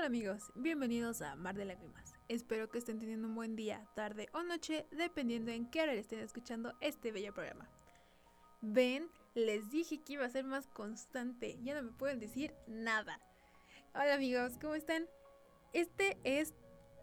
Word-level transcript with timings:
Hola 0.00 0.06
amigos, 0.06 0.50
bienvenidos 0.54 1.20
a 1.20 1.36
Mar 1.36 1.54
de 1.54 1.66
Lágrimas. 1.66 2.14
Espero 2.26 2.70
que 2.70 2.78
estén 2.78 2.98
teniendo 2.98 3.28
un 3.28 3.34
buen 3.34 3.54
día, 3.54 3.86
tarde 3.94 4.30
o 4.32 4.42
noche, 4.42 4.86
dependiendo 4.92 5.50
en 5.50 5.70
qué 5.70 5.82
hora 5.82 5.92
estén 5.92 6.20
escuchando 6.20 6.72
este 6.80 7.12
bello 7.12 7.34
programa. 7.34 7.68
Ven, 8.62 9.10
les 9.34 9.68
dije 9.68 10.00
que 10.02 10.14
iba 10.14 10.24
a 10.24 10.30
ser 10.30 10.44
más 10.44 10.68
constante, 10.68 11.58
ya 11.62 11.74
no 11.74 11.82
me 11.82 11.92
pueden 11.92 12.18
decir 12.18 12.54
nada. 12.66 13.20
Hola 13.94 14.14
amigos, 14.14 14.56
¿cómo 14.58 14.74
están? 14.74 15.06
Este 15.74 16.16
es 16.24 16.54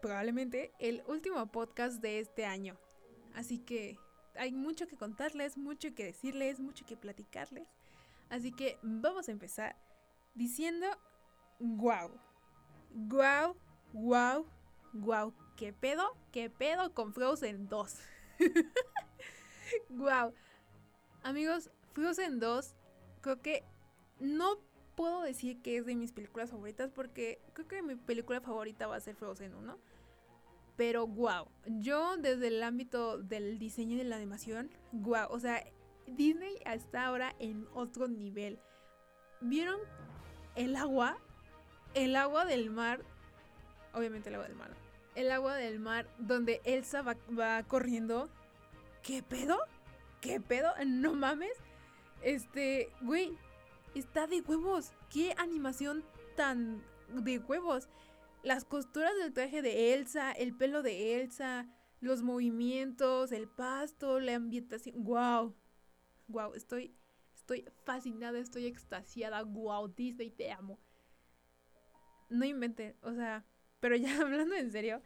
probablemente 0.02 0.72
el 0.80 1.04
último 1.06 1.46
podcast 1.52 2.02
de 2.02 2.18
este 2.18 2.46
año, 2.46 2.76
así 3.32 3.60
que 3.60 3.96
hay 4.34 4.50
mucho 4.50 4.88
que 4.88 4.96
contarles, 4.96 5.56
mucho 5.56 5.94
que 5.94 6.04
decirles, 6.04 6.58
mucho 6.58 6.84
que 6.84 6.96
platicarles. 6.96 7.68
Así 8.28 8.50
que 8.50 8.76
vamos 8.82 9.28
a 9.28 9.30
empezar 9.30 9.76
diciendo 10.34 10.88
wow. 11.60 12.10
Wow, 12.90 13.56
wow, 13.92 14.46
wow. 14.92 15.34
¿Qué 15.56 15.72
pedo? 15.72 16.16
¿Qué 16.32 16.50
pedo 16.50 16.94
con 16.94 17.12
Frozen 17.12 17.68
2? 17.68 17.94
wow. 19.90 20.32
Amigos, 21.22 21.70
Frozen 21.92 22.38
2 22.38 22.74
creo 23.20 23.40
que 23.42 23.64
no 24.20 24.58
puedo 24.94 25.22
decir 25.22 25.60
que 25.62 25.76
es 25.76 25.86
de 25.86 25.94
mis 25.94 26.12
películas 26.12 26.50
favoritas 26.50 26.90
porque 26.90 27.40
creo 27.52 27.68
que 27.68 27.82
mi 27.82 27.96
película 27.96 28.40
favorita 28.40 28.86
va 28.86 28.96
a 28.96 29.00
ser 29.00 29.14
Frozen 29.14 29.54
1. 29.54 29.78
Pero 30.76 31.06
wow, 31.08 31.48
yo 31.66 32.16
desde 32.18 32.48
el 32.48 32.62
ámbito 32.62 33.18
del 33.18 33.58
diseño 33.58 33.94
y 33.94 33.98
de 33.98 34.04
la 34.04 34.16
animación, 34.16 34.70
wow, 34.92 35.26
o 35.30 35.40
sea, 35.40 35.64
Disney 36.06 36.54
está 36.64 37.06
ahora 37.06 37.34
en 37.40 37.66
otro 37.74 38.06
nivel. 38.06 38.60
¿Vieron 39.40 39.80
el 40.54 40.76
agua? 40.76 41.18
El 41.98 42.14
agua 42.14 42.44
del 42.44 42.70
mar, 42.70 43.00
obviamente 43.92 44.28
el 44.28 44.36
agua 44.36 44.46
del 44.46 44.56
mar, 44.56 44.70
el 45.16 45.32
agua 45.32 45.56
del 45.56 45.80
mar 45.80 46.08
donde 46.18 46.60
Elsa 46.62 47.02
va, 47.02 47.62
corriendo. 47.64 48.30
¿Qué 49.02 49.24
pedo? 49.24 49.58
¿Qué 50.20 50.40
pedo? 50.40 50.72
No 50.86 51.14
mames. 51.14 51.54
Este, 52.22 52.92
güey, 53.00 53.36
está 53.96 54.28
de 54.28 54.42
huevos. 54.42 54.92
¿Qué 55.10 55.34
animación 55.38 56.04
tan 56.36 56.84
de 57.08 57.40
huevos? 57.40 57.88
Las 58.44 58.64
costuras 58.64 59.16
del 59.16 59.32
traje 59.32 59.60
de 59.60 59.92
Elsa, 59.92 60.30
el 60.30 60.56
pelo 60.56 60.82
de 60.82 61.20
Elsa, 61.20 61.66
los 62.00 62.22
movimientos, 62.22 63.32
el 63.32 63.48
pasto, 63.48 64.20
la 64.20 64.36
ambientación. 64.36 65.02
¡Wow! 65.02 65.56
¡Wow! 66.28 66.54
Estoy, 66.54 66.94
estoy 67.34 67.64
fascinada, 67.84 68.38
estoy 68.38 68.66
extasiada. 68.66 69.42
¡Wow! 69.42 69.88
Disney, 69.88 70.30
te 70.30 70.52
amo 70.52 70.78
no 72.28 72.44
inventen, 72.44 72.96
o 73.02 73.12
sea, 73.12 73.44
pero 73.80 73.96
ya 73.96 74.10
hablando 74.20 74.54
en 74.54 74.70
serio, 74.70 75.02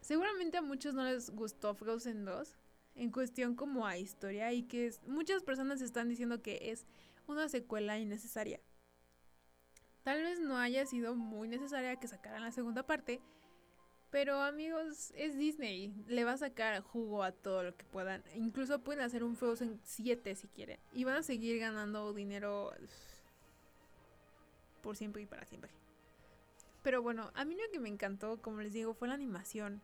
seguramente 0.00 0.58
a 0.58 0.62
muchos 0.62 0.94
no 0.94 1.04
les 1.04 1.30
gustó 1.30 1.74
Frozen 1.74 2.24
2 2.24 2.56
en 2.96 3.10
cuestión 3.10 3.54
como 3.56 3.86
a 3.86 3.98
historia 3.98 4.52
y 4.52 4.62
que 4.62 4.92
muchas 5.06 5.42
personas 5.42 5.80
están 5.80 6.08
diciendo 6.08 6.42
que 6.42 6.70
es 6.70 6.86
una 7.26 7.48
secuela 7.48 7.98
innecesaria. 7.98 8.60
Tal 10.02 10.22
vez 10.22 10.38
no 10.38 10.58
haya 10.58 10.84
sido 10.84 11.14
muy 11.14 11.48
necesaria 11.48 11.96
que 11.96 12.08
sacaran 12.08 12.42
la 12.42 12.52
segunda 12.52 12.86
parte, 12.86 13.22
pero 14.10 14.42
amigos, 14.42 15.12
es 15.16 15.36
Disney, 15.36 15.92
le 16.06 16.24
va 16.24 16.34
a 16.34 16.36
sacar 16.36 16.82
jugo 16.82 17.24
a 17.24 17.32
todo 17.32 17.64
lo 17.64 17.76
que 17.76 17.84
puedan. 17.84 18.22
Incluso 18.36 18.84
pueden 18.84 19.02
hacer 19.02 19.24
un 19.24 19.34
Frozen 19.34 19.80
7 19.82 20.36
si 20.36 20.46
quieren. 20.46 20.78
Y 20.92 21.02
van 21.02 21.16
a 21.16 21.22
seguir 21.22 21.58
ganando 21.58 22.12
dinero 22.12 22.70
por 24.84 24.96
siempre 24.96 25.22
y 25.22 25.26
para 25.26 25.46
siempre. 25.46 25.70
Pero 26.82 27.00
bueno, 27.00 27.30
a 27.34 27.46
mí 27.46 27.54
lo 27.54 27.72
que 27.72 27.80
me 27.80 27.88
encantó, 27.88 28.42
como 28.42 28.60
les 28.60 28.74
digo, 28.74 28.92
fue 28.92 29.08
la 29.08 29.14
animación. 29.14 29.80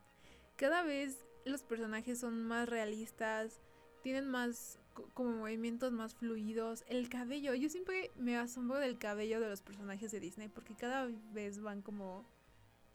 Cada 0.57 0.83
vez 0.83 1.25
los 1.47 1.63
personajes 1.63 2.21
son 2.21 2.45
más 2.45 2.69
realistas, 2.69 3.59
tienen 4.03 4.29
más 4.29 4.79
como 5.15 5.31
movimientos 5.31 5.91
más 5.93 6.15
fluidos. 6.15 6.85
El 6.87 7.09
cabello, 7.09 7.55
yo 7.55 7.71
siempre 7.71 8.11
me 8.17 8.37
asombro 8.37 8.79
del 8.79 8.99
cabello 8.99 9.41
de 9.41 9.49
los 9.49 9.63
personajes 9.63 10.13
de 10.13 10.21
Disney 10.21 10.49
porque 10.49 10.75
cada 10.77 11.09
vez 11.33 11.63
van 11.63 11.81
como 11.81 12.27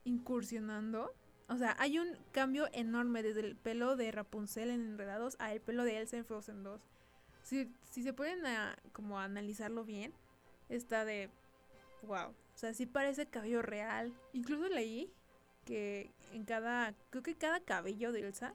incursionando. 0.03 1.11
O 1.49 1.57
sea, 1.57 1.75
hay 1.79 1.97
un 1.97 2.16
cambio 2.31 2.67
enorme 2.73 3.23
desde 3.23 3.39
el 3.39 3.55
pelo 3.55 3.95
de 3.95 4.11
Rapunzel 4.11 4.69
en 4.69 4.81
Enredados 4.81 5.35
a 5.39 5.51
el 5.51 5.61
pelo 5.61 5.83
de 5.83 5.97
Elsa 5.97 6.17
en 6.17 6.25
Frozen 6.25 6.61
2. 6.61 6.79
Si, 7.41 7.72
si 7.89 8.03
se 8.03 8.13
pueden 8.13 8.43
como 8.91 9.19
analizarlo 9.19 9.83
bien, 9.83 10.13
está 10.69 11.05
de 11.05 11.31
wow. 12.05 12.29
O 12.29 12.57
sea, 12.57 12.73
sí 12.73 12.85
parece 12.85 13.25
cabello 13.27 13.61
real. 13.61 14.13
Incluso 14.33 14.67
leí 14.69 15.11
que 15.66 16.11
en 16.31 16.45
cada, 16.45 16.93
creo 17.09 17.23
que 17.23 17.35
cada 17.35 17.59
cabello 17.59 18.11
de 18.11 18.21
Elsa 18.21 18.53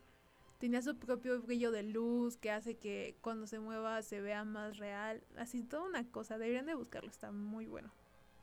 tenía 0.59 0.83
su 0.83 0.97
propio 0.97 1.41
brillo 1.43 1.71
de 1.71 1.83
luz 1.83 2.37
que 2.37 2.51
hace 2.51 2.77
que 2.77 3.17
cuando 3.21 3.47
se 3.47 3.59
mueva 3.59 4.03
se 4.03 4.21
vea 4.21 4.45
más 4.45 4.79
real. 4.79 5.23
Así 5.37 5.63
toda 5.63 5.83
una 5.83 6.07
cosa, 6.11 6.39
deberían 6.39 6.67
de 6.67 6.75
buscarlo, 6.75 7.11
está 7.11 7.33
muy 7.33 7.67
bueno. 7.67 7.91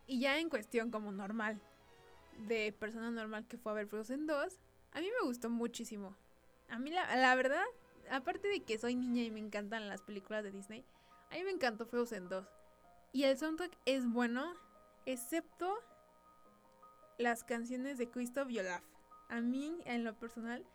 Y 0.07 0.19
ya 0.19 0.39
en 0.39 0.49
cuestión 0.49 0.91
como 0.91 1.11
normal, 1.11 1.59
de 2.47 2.71
persona 2.71 3.11
normal 3.11 3.45
que 3.47 3.57
fue 3.57 3.71
a 3.71 3.75
ver 3.75 3.87
Frozen 3.87 4.27
2, 4.27 4.59
a 4.91 4.99
mí 4.99 5.07
me 5.19 5.27
gustó 5.27 5.49
muchísimo. 5.49 6.15
A 6.69 6.79
mí 6.79 6.91
la, 6.91 7.15
la 7.15 7.35
verdad, 7.35 7.63
aparte 8.09 8.47
de 8.47 8.61
que 8.61 8.77
soy 8.77 8.95
niña 8.95 9.23
y 9.23 9.31
me 9.31 9.39
encantan 9.39 9.87
las 9.87 10.01
películas 10.01 10.43
de 10.43 10.51
Disney, 10.51 10.83
a 11.31 11.35
mí 11.35 11.43
me 11.43 11.51
encantó 11.51 11.85
Frozen 11.85 12.29
2. 12.29 12.45
Y 13.13 13.23
el 13.23 13.37
soundtrack 13.37 13.77
es 13.85 14.09
bueno, 14.09 14.55
excepto 15.07 15.73
las 17.17 17.43
canciones 17.43 17.97
de 17.97 18.09
Christoph 18.09 18.49
Yolaf. 18.49 18.83
A 19.29 19.41
mí, 19.41 19.81
en 19.85 20.03
lo 20.03 20.17
personal, 20.19 20.65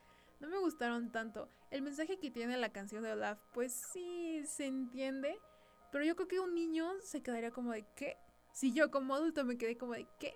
no 0.40 0.48
me 0.48 0.58
gustaron 0.58 1.12
tanto. 1.12 1.48
El 1.70 1.82
mensaje 1.82 2.18
que 2.18 2.30
tiene 2.30 2.56
la 2.56 2.72
canción 2.72 3.02
de 3.02 3.12
Olaf, 3.12 3.38
pues 3.52 3.72
sí 3.72 4.42
se 4.46 4.66
entiende, 4.66 5.38
pero 5.92 6.04
yo 6.04 6.16
creo 6.16 6.28
que 6.28 6.40
un 6.40 6.54
niño 6.54 6.90
se 7.02 7.22
quedaría 7.22 7.50
como 7.50 7.72
de 7.72 7.86
¿qué? 7.94 8.16
Si 8.52 8.72
yo 8.72 8.90
como 8.90 9.14
adulto 9.14 9.44
me 9.44 9.56
quedé 9.56 9.76
como 9.76 9.92
de 9.92 10.06
¿qué? 10.18 10.34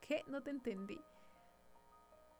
¿Qué? 0.00 0.22
No 0.28 0.42
te 0.42 0.50
entendí. 0.50 1.00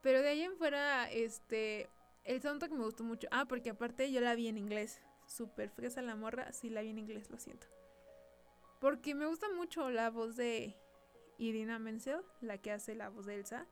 Pero 0.03 0.21
de 0.23 0.29
ahí 0.29 0.43
en 0.43 0.57
fuera, 0.57 1.11
este, 1.11 1.91
el 2.25 2.41
soundtrack 2.41 2.73
me 2.73 2.85
gustó 2.85 3.03
mucho. 3.03 3.29
Ah, 3.31 3.47
porque 3.47 3.71
aparte 3.71 4.13
yo 4.13 4.21
la 4.21 4.35
vi 4.35 4.49
en 4.49 4.59
inglés. 4.59 5.01
Súper 5.27 5.71
fresa 5.71 6.03
la 6.03 6.17
morra, 6.17 6.53
sí 6.53 6.71
la 6.71 6.83
vi 6.83 6.91
en 6.91 6.99
inglés, 6.99 7.31
lo 7.31 7.39
siento. 7.39 7.67
Porque 8.81 9.15
me 9.15 9.27
gusta 9.27 9.47
mucho 9.55 9.91
la 9.91 10.11
voz 10.11 10.37
de 10.37 10.75
Irina 11.39 11.79
Menzel, 11.79 12.23
la 12.41 12.59
que 12.59 12.73
hace 12.73 12.95
la 12.95 13.11
voz 13.11 13.27
de 13.27 13.37
Elsa. 13.37 13.67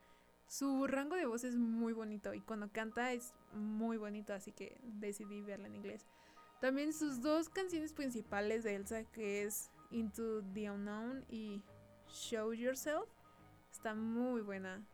Su 0.46 0.86
rango 0.86 1.16
de 1.16 1.26
voz 1.26 1.44
es 1.44 1.56
muy 1.56 1.92
bonito 1.92 2.32
y 2.34 2.41
cuando 2.41 2.70
canta 2.70 3.12
es 3.12 3.34
muy 3.52 3.96
bonito, 3.96 4.32
así 4.32 4.52
que 4.52 4.78
decidí 4.82 5.42
verla 5.42 5.69
en 5.69 5.76
inglés. 5.76 6.06
También 6.60 6.92
sus 6.92 7.22
dos 7.22 7.48
canciones 7.48 7.92
principales 7.92 8.64
de 8.64 8.74
Elsa, 8.74 9.04
que 9.04 9.44
es 9.44 9.70
Into 9.91 10.42
the 10.54 10.70
Unknown 10.70 11.25
y 11.28 11.62
Show 12.08 12.52
Yourself, 12.52 13.08
está 13.70 13.94
muy 13.94 14.40
buena. 14.40 14.84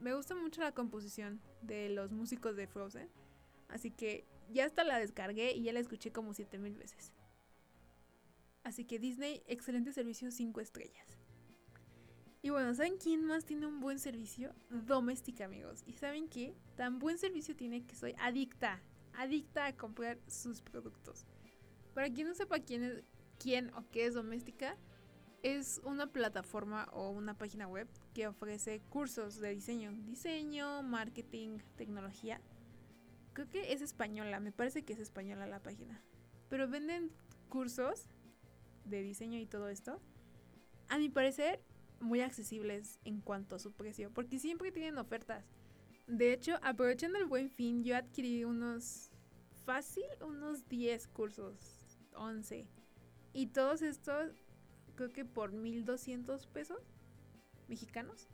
Me 0.00 0.14
gusta 0.14 0.34
mucho 0.34 0.60
la 0.60 0.72
composición 0.72 1.40
de 1.62 1.88
los 1.88 2.12
músicos 2.12 2.56
de 2.56 2.66
Frozen, 2.66 3.08
así 3.68 3.90
que 3.90 4.24
ya 4.50 4.64
hasta 4.64 4.84
la 4.84 4.98
descargué 4.98 5.52
y 5.52 5.62
ya 5.62 5.72
la 5.72 5.80
escuché 5.80 6.12
como 6.12 6.34
7000 6.34 6.76
veces. 6.76 7.12
Así 8.68 8.84
que 8.84 8.98
Disney, 8.98 9.42
excelente 9.46 9.94
servicio 9.94 10.30
5 10.30 10.60
estrellas. 10.60 11.06
Y 12.42 12.50
bueno, 12.50 12.74
¿saben 12.74 12.98
quién 12.98 13.24
más 13.24 13.46
tiene 13.46 13.66
un 13.66 13.80
buen 13.80 13.98
servicio? 13.98 14.54
Doméstica, 14.68 15.46
amigos. 15.46 15.82
¿Y 15.86 15.94
saben 15.94 16.28
qué? 16.28 16.54
Tan 16.76 16.98
buen 16.98 17.16
servicio 17.16 17.56
tiene 17.56 17.86
que 17.86 17.96
soy 17.96 18.14
adicta. 18.18 18.82
Adicta 19.14 19.64
a 19.64 19.74
comprar 19.74 20.18
sus 20.26 20.60
productos. 20.60 21.24
Para 21.94 22.10
quien 22.10 22.28
no 22.28 22.34
sepa 22.34 22.58
quién 22.58 22.84
es 22.84 23.04
quién 23.38 23.72
o 23.72 23.88
qué 23.90 24.04
es 24.04 24.12
Doméstica, 24.12 24.76
es 25.42 25.80
una 25.82 26.12
plataforma 26.12 26.90
o 26.92 27.08
una 27.08 27.38
página 27.38 27.66
web 27.66 27.88
que 28.12 28.26
ofrece 28.26 28.80
cursos 28.90 29.40
de 29.40 29.54
diseño, 29.54 29.92
diseño, 30.04 30.82
marketing, 30.82 31.60
tecnología. 31.76 32.42
Creo 33.32 33.48
que 33.48 33.72
es 33.72 33.80
española, 33.80 34.40
me 34.40 34.52
parece 34.52 34.82
que 34.84 34.92
es 34.92 34.98
española 34.98 35.46
la 35.46 35.62
página. 35.62 36.02
Pero 36.50 36.68
venden 36.68 37.10
cursos 37.48 38.10
de 38.88 39.02
diseño 39.02 39.38
y 39.38 39.46
todo 39.46 39.68
esto, 39.68 40.00
a 40.88 40.98
mi 40.98 41.08
parecer, 41.08 41.60
muy 42.00 42.20
accesibles 42.20 42.98
en 43.04 43.20
cuanto 43.20 43.56
a 43.56 43.58
su 43.58 43.72
precio, 43.72 44.10
porque 44.12 44.38
siempre 44.38 44.72
tienen 44.72 44.98
ofertas. 44.98 45.44
De 46.06 46.32
hecho, 46.32 46.58
aprovechando 46.62 47.18
el 47.18 47.26
buen 47.26 47.50
fin, 47.50 47.84
yo 47.84 47.96
adquirí 47.96 48.44
unos 48.44 49.10
fácil, 49.64 50.04
unos 50.26 50.66
10 50.68 51.08
cursos, 51.08 51.98
11. 52.14 52.66
Y 53.34 53.48
todos 53.48 53.82
estos, 53.82 54.32
creo 54.94 55.12
que 55.12 55.24
por 55.24 55.52
1200 55.52 56.46
pesos 56.46 56.78
mexicanos. 57.68 58.28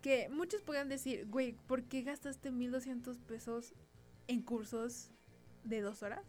Que 0.00 0.28
muchos 0.28 0.62
podrían 0.62 0.88
decir, 0.88 1.26
güey, 1.28 1.54
¿por 1.66 1.84
qué 1.84 2.02
gastaste 2.02 2.52
1200 2.52 3.18
pesos 3.18 3.74
en 4.28 4.42
cursos 4.42 5.10
de 5.64 5.80
dos 5.80 6.02
horas? 6.02 6.24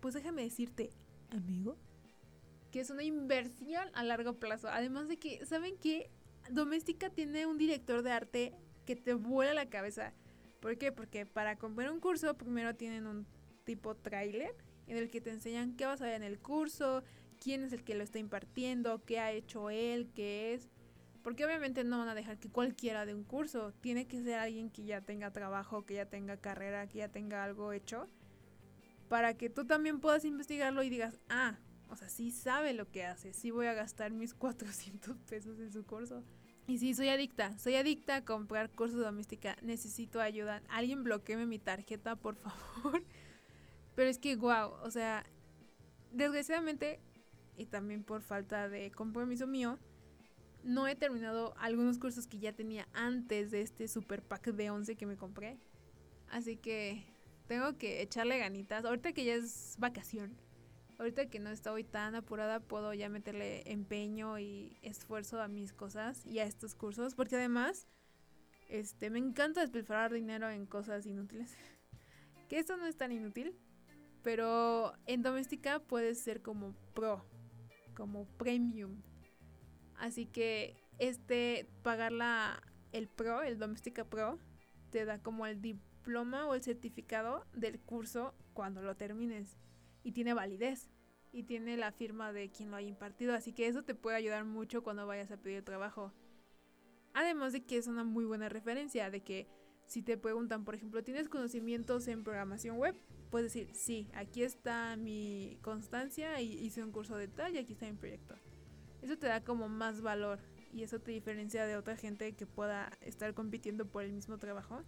Pues 0.00 0.14
déjame 0.14 0.42
decirte, 0.42 0.90
amigo, 1.30 1.76
que 2.76 2.82
es 2.82 2.90
una 2.90 3.04
inversión 3.04 3.88
a 3.94 4.04
largo 4.04 4.34
plazo. 4.34 4.68
Además 4.68 5.08
de 5.08 5.18
que, 5.18 5.46
¿saben 5.46 5.78
qué? 5.78 6.10
Doméstica 6.50 7.08
tiene 7.08 7.46
un 7.46 7.56
director 7.56 8.02
de 8.02 8.10
arte 8.10 8.54
que 8.84 8.94
te 8.94 9.14
vuela 9.14 9.54
la 9.54 9.70
cabeza. 9.70 10.12
¿Por 10.60 10.76
qué? 10.76 10.92
Porque 10.92 11.24
para 11.24 11.56
comprar 11.56 11.90
un 11.90 12.00
curso 12.00 12.36
primero 12.36 12.74
tienen 12.74 13.06
un 13.06 13.26
tipo 13.64 13.96
trailer 13.96 14.54
en 14.88 14.98
el 14.98 15.08
que 15.08 15.22
te 15.22 15.30
enseñan 15.30 15.74
qué 15.74 15.86
vas 15.86 16.02
a 16.02 16.04
ver 16.04 16.16
en 16.16 16.22
el 16.22 16.38
curso, 16.38 17.02
quién 17.40 17.64
es 17.64 17.72
el 17.72 17.82
que 17.82 17.94
lo 17.94 18.04
está 18.04 18.18
impartiendo, 18.18 19.02
qué 19.06 19.20
ha 19.20 19.32
hecho 19.32 19.70
él, 19.70 20.10
qué 20.14 20.52
es. 20.52 20.68
Porque 21.22 21.46
obviamente 21.46 21.82
no 21.82 22.00
van 22.00 22.10
a 22.10 22.14
dejar 22.14 22.38
que 22.38 22.50
cualquiera 22.50 23.06
de 23.06 23.14
un 23.14 23.24
curso. 23.24 23.72
Tiene 23.80 24.06
que 24.06 24.22
ser 24.22 24.34
alguien 24.34 24.68
que 24.68 24.84
ya 24.84 25.00
tenga 25.00 25.32
trabajo, 25.32 25.86
que 25.86 25.94
ya 25.94 26.10
tenga 26.10 26.36
carrera, 26.36 26.86
que 26.88 26.98
ya 26.98 27.08
tenga 27.08 27.42
algo 27.42 27.72
hecho. 27.72 28.06
Para 29.08 29.32
que 29.32 29.48
tú 29.48 29.66
también 29.66 29.98
puedas 29.98 30.26
investigarlo 30.26 30.82
y 30.82 30.90
digas, 30.90 31.18
ah, 31.30 31.58
o 31.88 31.96
sea, 31.96 32.08
sí 32.08 32.30
sabe 32.30 32.72
lo 32.72 32.90
que 32.90 33.04
hace. 33.04 33.32
Sí 33.32 33.50
voy 33.50 33.66
a 33.66 33.74
gastar 33.74 34.12
mis 34.12 34.34
400 34.34 35.18
pesos 35.18 35.58
en 35.58 35.72
su 35.72 35.84
curso. 35.84 36.22
Y 36.66 36.78
sí, 36.78 36.94
soy 36.94 37.08
adicta. 37.08 37.56
Soy 37.58 37.76
adicta 37.76 38.16
a 38.16 38.24
comprar 38.24 38.70
cursos 38.70 38.98
de 38.98 39.04
doméstica. 39.04 39.56
Necesito 39.62 40.20
ayuda. 40.20 40.62
Alguien 40.68 41.04
bloqueeme 41.04 41.46
mi 41.46 41.58
tarjeta, 41.58 42.16
por 42.16 42.36
favor. 42.36 43.02
Pero 43.94 44.10
es 44.10 44.18
que, 44.18 44.36
wow, 44.36 44.72
o 44.82 44.90
sea, 44.90 45.24
desgraciadamente, 46.12 47.00
y 47.56 47.66
también 47.66 48.02
por 48.02 48.22
falta 48.22 48.68
de 48.68 48.90
compromiso 48.90 49.46
mío, 49.46 49.78
no 50.64 50.88
he 50.88 50.96
terminado 50.96 51.54
algunos 51.58 51.98
cursos 51.98 52.26
que 52.26 52.38
ya 52.40 52.52
tenía 52.52 52.88
antes 52.92 53.52
de 53.52 53.62
este 53.62 53.86
super 53.86 54.20
pack 54.20 54.48
de 54.48 54.70
11 54.70 54.96
que 54.96 55.06
me 55.06 55.16
compré. 55.16 55.58
Así 56.28 56.56
que 56.56 57.04
tengo 57.46 57.78
que 57.78 58.02
echarle 58.02 58.38
ganitas. 58.38 58.84
Ahorita 58.84 59.12
que 59.12 59.24
ya 59.24 59.34
es 59.34 59.76
vacación, 59.78 60.36
ahorita 60.98 61.26
que 61.26 61.38
no 61.38 61.50
estoy 61.50 61.84
tan 61.84 62.14
apurada, 62.14 62.60
puedo 62.60 62.94
ya 62.94 63.08
meterle 63.08 63.70
empeño 63.70 64.38
y 64.38 64.76
esfuerzo 64.82 65.40
a 65.40 65.48
mis 65.48 65.72
cosas 65.72 66.24
y 66.26 66.38
a 66.38 66.44
estos 66.44 66.74
cursos. 66.74 67.14
Porque 67.14 67.36
además, 67.36 67.86
este, 68.68 69.10
me 69.10 69.18
encanta 69.18 69.60
despilfarrar 69.60 70.12
dinero 70.12 70.50
en 70.50 70.66
cosas 70.66 71.06
inútiles. 71.06 71.54
que 72.48 72.58
esto 72.58 72.76
no 72.76 72.86
es 72.86 72.96
tan 72.96 73.12
inútil, 73.12 73.54
pero 74.22 74.92
en 75.06 75.22
doméstica 75.22 75.80
puedes 75.80 76.18
ser 76.20 76.42
como 76.42 76.74
pro, 76.94 77.24
como 77.94 78.26
premium. 78.38 79.02
Así 79.96 80.26
que 80.26 80.76
este 80.98 81.68
pagar 81.82 82.12
la 82.12 82.62
el 82.92 83.08
pro, 83.08 83.42
el 83.42 83.58
doméstica 83.58 84.04
pro 84.04 84.38
te 84.90 85.04
da 85.04 85.18
como 85.18 85.46
el 85.46 85.60
diploma 85.60 86.46
o 86.46 86.54
el 86.54 86.62
certificado 86.62 87.46
del 87.52 87.78
curso 87.78 88.34
cuando 88.54 88.82
lo 88.82 88.96
termines 88.96 89.56
y 90.06 90.12
tiene 90.12 90.34
validez 90.34 90.88
y 91.32 91.42
tiene 91.42 91.76
la 91.76 91.90
firma 91.90 92.32
de 92.32 92.48
quien 92.48 92.70
lo 92.70 92.76
haya 92.76 92.86
impartido, 92.86 93.34
así 93.34 93.52
que 93.52 93.66
eso 93.66 93.82
te 93.82 93.96
puede 93.96 94.16
ayudar 94.16 94.44
mucho 94.44 94.84
cuando 94.84 95.04
vayas 95.04 95.32
a 95.32 95.36
pedir 95.36 95.64
trabajo. 95.64 96.12
Además 97.12 97.52
de 97.52 97.64
que 97.64 97.76
es 97.76 97.88
una 97.88 98.04
muy 98.04 98.24
buena 98.24 98.48
referencia 98.48 99.10
de 99.10 99.24
que 99.24 99.48
si 99.86 100.02
te 100.02 100.16
preguntan, 100.16 100.64
por 100.64 100.76
ejemplo, 100.76 101.02
¿tienes 101.02 101.28
conocimientos 101.28 102.06
en 102.06 102.22
programación 102.22 102.78
web? 102.78 102.94
puedes 103.32 103.52
decir, 103.52 103.74
sí, 103.74 104.08
aquí 104.14 104.44
está 104.44 104.96
mi 104.96 105.58
constancia 105.60 106.40
y 106.40 106.52
hice 106.64 106.84
un 106.84 106.92
curso 106.92 107.16
de 107.16 107.26
tal 107.26 107.56
y 107.56 107.58
aquí 107.58 107.72
está 107.72 107.86
mi 107.86 107.96
proyecto. 107.96 108.36
Eso 109.02 109.18
te 109.18 109.26
da 109.26 109.42
como 109.42 109.68
más 109.68 110.02
valor 110.02 110.38
y 110.72 110.84
eso 110.84 111.00
te 111.00 111.10
diferencia 111.10 111.66
de 111.66 111.76
otra 111.76 111.96
gente 111.96 112.36
que 112.36 112.46
pueda 112.46 112.92
estar 113.00 113.34
compitiendo 113.34 113.86
por 113.86 114.04
el 114.04 114.12
mismo 114.12 114.38
trabajo. 114.38 114.84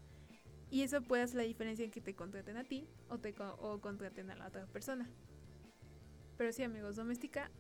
Y 0.71 0.83
eso 0.83 1.03
puede 1.03 1.23
hacer 1.23 1.37
la 1.37 1.43
diferencia 1.45 1.85
en 1.85 1.91
que 1.91 2.01
te 2.01 2.15
contraten 2.15 2.57
a 2.57 2.65
ti 2.65 2.87
o, 3.09 3.19
te 3.19 3.35
o 3.39 3.81
contraten 3.81 4.31
a 4.31 4.37
la 4.37 4.49
otra 4.49 4.67
persona. 4.67 5.09
Pero 6.37 6.53
sí, 6.53 6.63
amigos, 6.63 6.97
doméstica, 6.97 7.51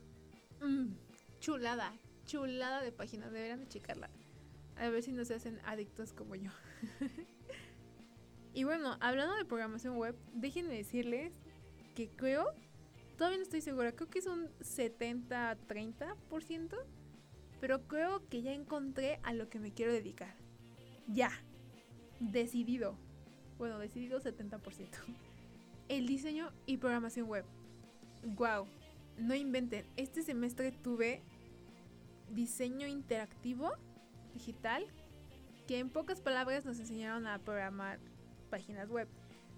mm, 0.61 0.93
chulada, 1.41 1.95
chulada 2.27 2.83
de 2.83 2.93
página, 2.93 3.31
deberían 3.31 3.61
de 3.61 3.69
checarla. 3.69 4.11
A 4.77 4.89
ver 4.91 5.03
si 5.03 5.13
no 5.13 5.25
se 5.25 5.35
hacen 5.35 5.59
adictos 5.65 6.13
como 6.13 6.37
yo. 6.37 6.53
Y 8.59 8.65
bueno, 8.65 8.99
hablando 9.01 9.37
de 9.37 9.45
programación 9.45 9.97
web, 9.97 10.17
déjenme 10.33 10.75
decirles 10.75 11.33
que 11.95 12.11
creo, 12.11 12.53
todavía 13.17 13.39
no 13.39 13.45
estoy 13.45 13.61
segura, 13.61 13.93
creo 13.93 14.11
que 14.11 14.19
es 14.19 14.27
un 14.27 14.49
70-30%, 14.59 16.77
pero 17.61 17.87
creo 17.87 18.29
que 18.29 18.43
ya 18.43 18.53
encontré 18.53 19.21
a 19.23 19.33
lo 19.33 19.49
que 19.49 19.61
me 19.61 19.73
quiero 19.73 19.93
dedicar. 19.93 20.35
Ya, 21.07 21.31
decidido. 22.20 22.97
Bueno, 23.59 23.79
decidido 23.79 24.20
70%. 24.20 24.61
El 25.88 26.06
diseño 26.06 26.53
y 26.67 26.76
programación 26.76 27.29
web. 27.29 27.44
Wow, 28.25 28.67
no 29.19 29.35
inventen. 29.35 29.85
Este 29.97 30.23
semestre 30.23 30.73
tuve 30.73 31.23
diseño 32.31 32.87
interactivo 32.87 33.73
digital 34.35 34.85
que 35.67 35.79
en 35.79 35.91
pocas 35.91 36.20
palabras 36.20 36.65
nos 36.65 36.79
enseñaron 36.79 37.26
a 37.26 37.38
programar 37.38 37.99
páginas 38.50 38.88
web. 38.88 39.09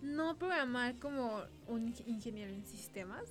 No 0.02 0.36
programar 0.38 0.98
como 0.98 1.42
un 1.68 1.94
ingeniero 2.06 2.52
en 2.52 2.64
sistemas, 2.64 3.24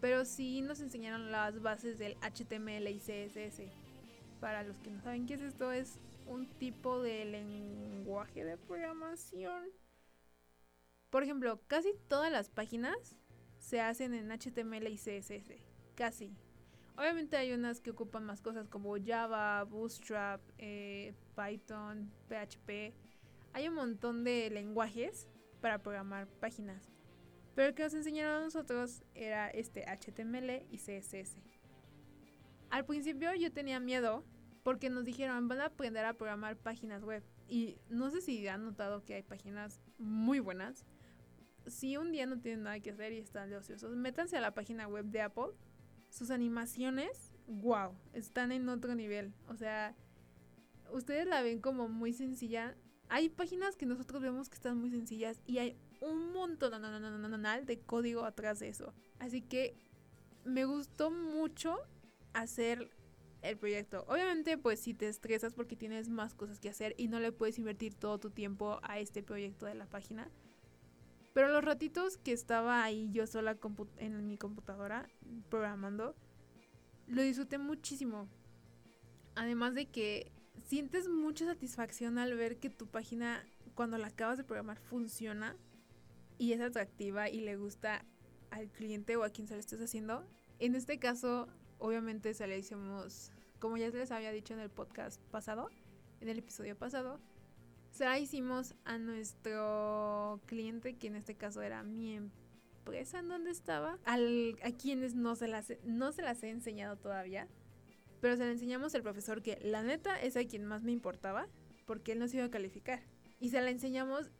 pero 0.00 0.24
sí 0.24 0.60
nos 0.62 0.80
enseñaron 0.80 1.32
las 1.32 1.60
bases 1.60 1.98
del 1.98 2.16
HTML 2.22 2.88
y 2.88 2.98
CSS. 2.98 3.62
Para 4.40 4.62
los 4.62 4.78
que 4.78 4.90
no 4.90 5.02
saben 5.02 5.26
qué 5.26 5.34
es 5.34 5.42
esto, 5.42 5.72
es 5.72 5.98
un 6.30 6.48
tipo 6.58 7.02
de 7.02 7.24
lenguaje 7.24 8.44
de 8.44 8.56
programación. 8.56 9.68
Por 11.10 11.22
ejemplo, 11.22 11.60
casi 11.66 11.92
todas 12.08 12.30
las 12.32 12.48
páginas 12.48 13.16
se 13.58 13.80
hacen 13.80 14.14
en 14.14 14.30
HTML 14.30 14.86
y 14.88 14.96
CSS. 14.96 15.52
Casi. 15.94 16.34
Obviamente 16.96 17.36
hay 17.36 17.52
unas 17.52 17.80
que 17.80 17.90
ocupan 17.90 18.24
más 18.24 18.40
cosas 18.40 18.68
como 18.68 18.94
Java, 19.04 19.64
Bootstrap, 19.64 20.40
eh, 20.58 21.14
Python, 21.34 22.10
PHP 22.28 22.94
hay 23.52 23.68
un 23.68 23.74
montón 23.74 24.24
de 24.24 24.48
lenguajes 24.50 25.28
para 25.60 25.82
programar 25.82 26.28
páginas. 26.28 26.90
Pero 27.54 27.68
el 27.68 27.74
que 27.74 27.82
nos 27.82 27.94
enseñaron 27.94 28.42
a 28.42 28.44
nosotros 28.44 29.02
era 29.14 29.48
este 29.50 29.84
HTML 29.84 30.66
y 30.70 30.78
CSS. 30.78 31.36
Al 32.70 32.84
principio 32.84 33.34
yo 33.34 33.52
tenía 33.52 33.80
miedo 33.80 34.24
porque 34.62 34.90
nos 34.90 35.04
dijeron 35.04 35.48
van 35.48 35.60
a 35.60 35.66
aprender 35.66 36.04
a 36.04 36.14
programar 36.14 36.56
páginas 36.56 37.02
web. 37.04 37.22
Y 37.48 37.78
no 37.88 38.10
sé 38.10 38.20
si 38.20 38.46
han 38.48 38.64
notado 38.64 39.04
que 39.04 39.14
hay 39.14 39.22
páginas 39.22 39.80
muy 39.98 40.38
buenas. 40.38 40.84
Si 41.66 41.96
un 41.96 42.12
día 42.12 42.26
no 42.26 42.38
tienen 42.40 42.62
nada 42.62 42.80
que 42.80 42.90
hacer 42.90 43.12
y 43.12 43.18
están 43.18 43.50
de 43.50 43.56
ociosos, 43.56 43.96
métanse 43.96 44.36
a 44.36 44.40
la 44.40 44.54
página 44.54 44.88
web 44.88 45.06
de 45.06 45.20
Apple. 45.22 45.52
Sus 46.08 46.30
animaciones, 46.30 47.32
wow, 47.46 47.94
están 48.12 48.52
en 48.52 48.68
otro 48.68 48.94
nivel. 48.94 49.32
O 49.48 49.56
sea, 49.56 49.94
ustedes 50.92 51.26
la 51.26 51.42
ven 51.42 51.60
como 51.60 51.88
muy 51.88 52.12
sencilla, 52.12 52.76
hay 53.08 53.28
páginas 53.28 53.76
que 53.76 53.86
nosotros 53.86 54.22
vemos 54.22 54.48
que 54.48 54.54
están 54.54 54.78
muy 54.78 54.90
sencillas 54.90 55.40
y 55.44 55.58
hay 55.58 55.76
un 56.00 56.32
montón 56.32 56.80
de 57.66 57.80
código 57.80 58.24
atrás 58.24 58.60
de 58.60 58.68
eso. 58.68 58.94
Así 59.18 59.42
que 59.42 59.76
me 60.44 60.64
gustó 60.64 61.10
mucho 61.10 61.76
hacer 62.32 62.90
el 63.42 63.56
proyecto. 63.56 64.04
Obviamente, 64.08 64.58
pues 64.58 64.80
si 64.80 64.94
te 64.94 65.08
estresas 65.08 65.54
porque 65.54 65.76
tienes 65.76 66.08
más 66.08 66.34
cosas 66.34 66.58
que 66.58 66.68
hacer 66.68 66.94
y 66.96 67.08
no 67.08 67.20
le 67.20 67.32
puedes 67.32 67.58
invertir 67.58 67.94
todo 67.94 68.18
tu 68.18 68.30
tiempo 68.30 68.80
a 68.82 68.98
este 68.98 69.22
proyecto 69.22 69.66
de 69.66 69.74
la 69.74 69.86
página. 69.86 70.30
Pero 71.32 71.48
los 71.48 71.64
ratitos 71.64 72.16
que 72.16 72.32
estaba 72.32 72.82
ahí 72.82 73.10
yo 73.12 73.26
sola 73.26 73.56
en 73.98 74.26
mi 74.26 74.36
computadora 74.36 75.08
programando, 75.48 76.16
lo 77.06 77.22
disfruté 77.22 77.58
muchísimo. 77.58 78.28
Además 79.36 79.74
de 79.74 79.86
que 79.86 80.32
sientes 80.64 81.08
mucha 81.08 81.46
satisfacción 81.46 82.18
al 82.18 82.34
ver 82.34 82.58
que 82.58 82.68
tu 82.68 82.86
página, 82.86 83.44
cuando 83.74 83.96
la 83.96 84.08
acabas 84.08 84.38
de 84.38 84.44
programar, 84.44 84.78
funciona 84.78 85.56
y 86.36 86.52
es 86.52 86.60
atractiva 86.60 87.28
y 87.28 87.40
le 87.40 87.56
gusta 87.56 88.04
al 88.50 88.68
cliente 88.70 89.16
o 89.16 89.24
a 89.24 89.30
quien 89.30 89.46
se 89.46 89.54
lo 89.54 89.60
estés 89.60 89.80
haciendo. 89.80 90.26
En 90.58 90.74
este 90.74 90.98
caso, 90.98 91.48
obviamente 91.80 92.34
se 92.34 92.46
le 92.46 92.58
hicimos, 92.58 93.32
como 93.58 93.76
ya 93.76 93.88
les 93.88 94.10
había 94.10 94.30
dicho 94.30 94.54
en 94.54 94.60
el 94.60 94.70
podcast 94.70 95.20
pasado, 95.30 95.68
en 96.20 96.28
el 96.28 96.38
episodio 96.38 96.76
pasado, 96.76 97.20
se 97.90 98.04
la 98.04 98.18
hicimos 98.18 98.74
a 98.84 98.98
nuestro 98.98 100.40
cliente, 100.46 100.96
que 100.96 101.08
en 101.08 101.16
este 101.16 101.34
caso 101.34 101.62
era 101.62 101.82
mi 101.82 102.14
empresa 102.14 103.18
en 103.18 103.28
donde 103.28 103.50
estaba, 103.50 103.98
a 104.04 104.70
quienes 104.78 105.14
no 105.14 105.34
se, 105.34 105.48
las, 105.48 105.72
no 105.84 106.12
se 106.12 106.22
las 106.22 106.42
he 106.42 106.50
enseñado 106.50 106.96
todavía. 106.96 107.48
Pero 108.20 108.36
se 108.36 108.44
le 108.44 108.52
enseñamos 108.52 108.94
al 108.94 109.02
profesor 109.02 109.42
que 109.42 109.58
la 109.62 109.82
neta 109.82 110.20
es 110.20 110.36
a 110.36 110.44
quien 110.44 110.64
más 110.66 110.82
me 110.82 110.92
importaba, 110.92 111.48
porque 111.86 112.12
él 112.12 112.18
nos 112.18 112.32
iba 112.34 112.44
a 112.44 112.50
calificar. 112.50 113.02
Y 113.40 113.48
se 113.48 113.60
la 113.60 113.70
enseñamos 113.70 114.30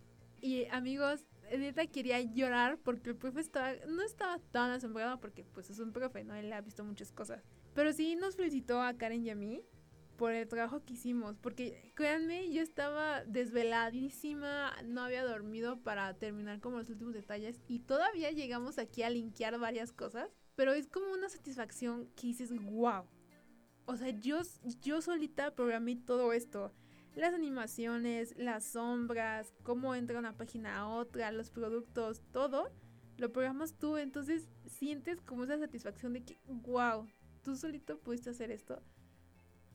y 0.41 0.67
amigos, 0.67 1.27
neta 1.59 1.87
quería 1.87 2.21
llorar 2.21 2.79
porque 2.79 3.11
el 3.11 3.17
profe 3.17 3.41
estaba, 3.41 3.73
no 3.89 4.03
estaba 4.03 4.39
tan 4.51 4.71
asombrado 4.71 5.21
porque 5.21 5.45
pues 5.45 5.71
es 5.71 5.79
un 5.79 5.93
profe, 5.93 6.25
¿no? 6.25 6.35
Él 6.35 6.53
ha 6.53 6.61
visto 6.61 6.85
muchas 6.85 7.13
cosas. 7.13 7.43
Pero 7.75 7.93
sí 7.93 8.17
nos 8.17 8.37
felicitó 8.37 8.81
a 8.81 8.95
Karen 8.95 9.25
y 9.25 9.31
a 9.31 9.35
mí 9.35 9.63
por 10.21 10.33
el 10.33 10.47
trabajo 10.49 10.85
que 10.85 10.93
hicimos, 10.93 11.39
porque 11.39 11.93
créanme, 11.95 12.53
yo 12.53 12.61
estaba 12.61 13.25
desveladísima, 13.25 14.71
no 14.85 15.01
había 15.01 15.25
dormido 15.25 15.81
para 15.81 16.13
terminar 16.13 16.61
como 16.61 16.77
los 16.77 16.91
últimos 16.91 17.15
detalles 17.15 17.63
y 17.69 17.79
todavía 17.79 18.31
llegamos 18.31 18.77
aquí 18.79 19.03
a 19.03 19.09
linkear 19.09 19.59
varias 19.59 19.93
cosas, 19.93 20.29
pero 20.57 20.75
es 20.75 20.89
como 20.89 21.11
una 21.11 21.31
satisfacción 21.31 22.07
que 22.17 22.27
dices, 22.27 22.53
wow, 22.53 23.07
O 23.87 23.97
sea, 23.97 24.11
yo, 24.11 24.43
yo 24.83 25.01
solita 25.01 25.55
programé 25.55 25.97
todo 25.97 26.35
esto. 26.35 26.71
Las 27.15 27.35
animaciones, 27.35 28.35
las 28.37 28.65
sombras, 28.65 29.53
cómo 29.63 29.95
entra 29.95 30.19
una 30.19 30.37
página 30.37 30.79
a 30.79 30.89
otra, 30.89 31.33
los 31.33 31.51
productos, 31.51 32.23
todo 32.33 32.71
lo 33.21 33.33
programas 33.33 33.75
tú. 33.75 33.97
Entonces 33.97 34.49
sientes 34.67 35.21
como 35.21 35.45
esa 35.45 35.59
satisfacción 35.59 36.13
de 36.13 36.25
que, 36.25 36.39
wow, 36.47 37.07
tú 37.43 37.57
solito 37.57 37.99
pudiste 37.99 38.31
hacer 38.31 38.51
esto. 38.51 38.83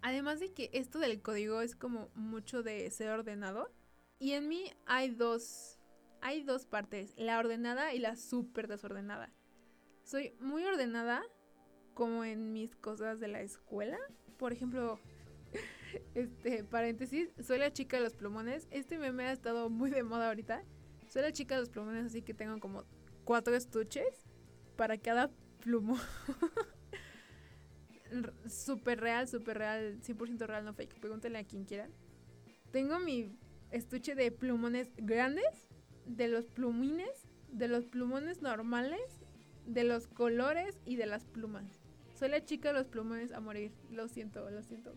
Además 0.02 0.40
de 0.40 0.54
que 0.54 0.70
esto 0.74 1.00
del 1.00 1.22
código 1.22 1.62
es 1.62 1.76
como 1.76 2.10
mucho 2.16 2.64
de 2.64 2.90
ser 2.92 3.10
ordenado. 3.10 3.72
Y 4.20 4.32
en 4.32 4.48
mí 4.48 4.72
hay 4.86 5.10
dos, 5.10 5.80
hay 6.22 6.44
dos 6.44 6.66
partes, 6.66 7.14
la 7.18 7.40
ordenada 7.40 7.94
y 7.94 8.00
la 8.00 8.16
súper 8.16 8.68
desordenada. 8.68 9.32
Soy 10.04 10.36
muy 10.40 10.64
ordenada 10.64 11.24
como 11.94 12.24
en 12.24 12.54
mis 12.54 12.76
cosas 12.76 13.20
de 13.20 13.28
la 13.28 13.42
escuela. 13.42 13.98
Por 14.38 14.54
ejemplo, 14.54 15.00
este, 16.16 16.64
paréntesis, 16.64 17.30
soy 17.42 17.60
la 17.60 17.72
chica 17.72 17.98
de 17.98 18.04
los 18.04 18.14
plumones. 18.14 18.68
Este 18.72 18.98
meme 18.98 19.26
ha 19.26 19.32
estado 19.32 19.70
muy 19.70 19.90
de 19.90 20.04
moda 20.04 20.28
ahorita. 20.28 20.64
Soy 21.10 21.22
la 21.22 21.32
chica 21.32 21.56
de 21.56 21.62
los 21.62 21.70
plumones, 21.70 22.06
así 22.06 22.22
que 22.22 22.34
tengo 22.34 22.60
como 22.60 22.84
cuatro 23.24 23.56
estuches 23.56 24.26
para 24.76 24.98
cada 24.98 25.32
plumón. 25.60 26.00
súper 28.48 29.00
real, 29.00 29.28
súper 29.28 29.58
real, 29.58 30.00
100% 30.02 30.46
real, 30.46 30.66
no 30.66 30.74
fake. 30.74 31.00
Pregúntenle 31.00 31.40
a 31.40 31.44
quien 31.44 31.66
quieran. 31.66 31.92
Tengo 32.72 33.00
mi 33.00 33.38
estuche 33.72 34.16
de 34.16 34.32
plumones 34.32 34.92
grandes, 34.98 35.68
de 36.06 36.28
los 36.28 36.46
plumines, 36.46 37.28
de 37.52 37.68
los 37.68 37.86
plumones 37.86 38.42
normales, 38.42 39.22
de 39.66 39.84
los 39.84 40.08
colores 40.08 40.80
y 40.86 40.96
de 40.96 41.06
las 41.06 41.26
plumas. 41.26 41.82
Soy 42.14 42.30
la 42.30 42.44
chica 42.44 42.70
de 42.70 42.76
los 42.76 42.88
plumones 42.88 43.32
a 43.32 43.40
morir. 43.40 43.72
Lo 43.90 44.08
siento, 44.08 44.50
lo 44.50 44.64
siento. 44.64 44.94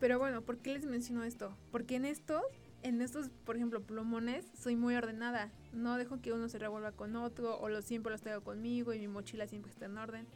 Pero 0.00 0.18
bueno, 0.18 0.42
¿por 0.42 0.58
qué 0.58 0.72
les 0.72 0.86
menciono 0.86 1.22
esto? 1.24 1.54
Porque 1.70 1.96
en 1.96 2.06
estos, 2.06 2.42
en 2.82 3.02
estos, 3.02 3.28
por 3.44 3.56
ejemplo, 3.56 3.82
plumones, 3.82 4.46
soy 4.58 4.74
muy 4.74 4.96
ordenada. 4.96 5.52
No 5.72 5.98
dejo 5.98 6.20
que 6.20 6.32
uno 6.32 6.48
se 6.48 6.58
revuelva 6.58 6.92
con 6.92 7.14
otro, 7.16 7.60
o 7.60 7.68
los 7.68 7.84
siempre 7.84 8.10
los 8.10 8.22
tengo 8.22 8.42
conmigo 8.42 8.94
y 8.94 8.98
mi 8.98 9.08
mochila 9.08 9.46
siempre 9.46 9.70
está 9.70 9.84
en 9.84 9.98
orden. 9.98 10.26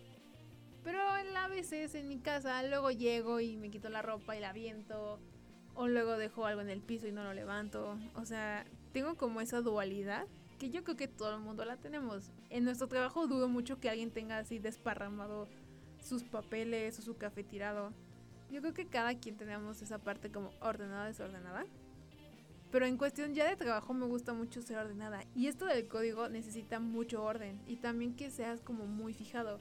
Pero 0.84 1.00
en 1.16 1.34
a 1.44 1.48
veces 1.48 1.94
en 1.94 2.08
mi 2.08 2.18
casa 2.18 2.62
luego 2.62 2.90
llego 2.90 3.38
y 3.38 3.56
me 3.56 3.70
quito 3.70 3.90
la 3.90 4.00
ropa 4.00 4.36
y 4.36 4.40
la 4.40 4.52
viento. 4.52 5.18
O 5.74 5.88
luego 5.88 6.16
dejo 6.16 6.46
algo 6.46 6.62
en 6.62 6.70
el 6.70 6.80
piso 6.80 7.06
y 7.06 7.12
no 7.12 7.22
lo 7.24 7.34
levanto. 7.34 7.98
O 8.14 8.24
sea, 8.24 8.64
tengo 8.92 9.16
como 9.16 9.40
esa 9.40 9.60
dualidad 9.60 10.26
que 10.58 10.70
yo 10.70 10.84
creo 10.84 10.96
que 10.96 11.08
todo 11.08 11.34
el 11.34 11.40
mundo 11.40 11.64
la 11.64 11.76
tenemos. 11.76 12.30
En 12.48 12.64
nuestro 12.64 12.86
trabajo 12.86 13.26
dudo 13.26 13.48
mucho 13.48 13.80
que 13.80 13.90
alguien 13.90 14.10
tenga 14.10 14.38
así 14.38 14.58
desparramado 14.58 15.48
sus 16.02 16.22
papeles 16.22 16.98
o 16.98 17.02
su 17.02 17.16
café 17.16 17.44
tirado. 17.44 17.92
Yo 18.54 18.60
creo 18.60 18.72
que 18.72 18.86
cada 18.86 19.18
quien 19.18 19.36
tenemos 19.36 19.82
esa 19.82 19.98
parte 19.98 20.30
como 20.30 20.52
ordenada, 20.60 21.06
desordenada. 21.06 21.66
Pero 22.70 22.86
en 22.86 22.96
cuestión 22.96 23.34
ya 23.34 23.48
de 23.48 23.56
trabajo 23.56 23.92
me 23.94 24.06
gusta 24.06 24.32
mucho 24.32 24.62
ser 24.62 24.78
ordenada. 24.78 25.24
Y 25.34 25.48
esto 25.48 25.66
del 25.66 25.88
código 25.88 26.28
necesita 26.28 26.78
mucho 26.78 27.24
orden. 27.24 27.60
Y 27.66 27.78
también 27.78 28.14
que 28.14 28.30
seas 28.30 28.60
como 28.60 28.86
muy 28.86 29.12
fijado 29.12 29.58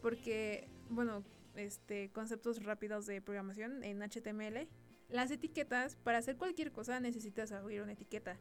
porque, 0.00 0.68
bueno, 0.90 1.24
este, 1.56 2.10
conceptos 2.12 2.62
rápidos 2.62 3.04
de 3.06 3.20
programación 3.20 3.82
en 3.82 4.00
HTML, 4.00 4.68
las 5.08 5.32
etiquetas, 5.32 5.96
para 5.96 6.18
hacer 6.18 6.36
cualquier 6.36 6.70
cosa 6.70 7.00
necesitas 7.00 7.50
abrir 7.50 7.82
una 7.82 7.94
etiqueta, 7.94 8.38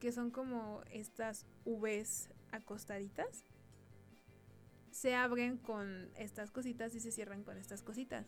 que 0.00 0.12
son 0.12 0.30
como 0.30 0.82
estas 0.92 1.46
Vs 1.64 2.28
acostaditas. 2.52 3.42
Se 4.90 5.14
abren 5.14 5.56
con 5.56 6.10
estas 6.16 6.50
cositas 6.50 6.94
y 6.94 7.00
se 7.00 7.10
cierran 7.10 7.42
con 7.42 7.56
estas 7.56 7.82
cositas. 7.82 8.26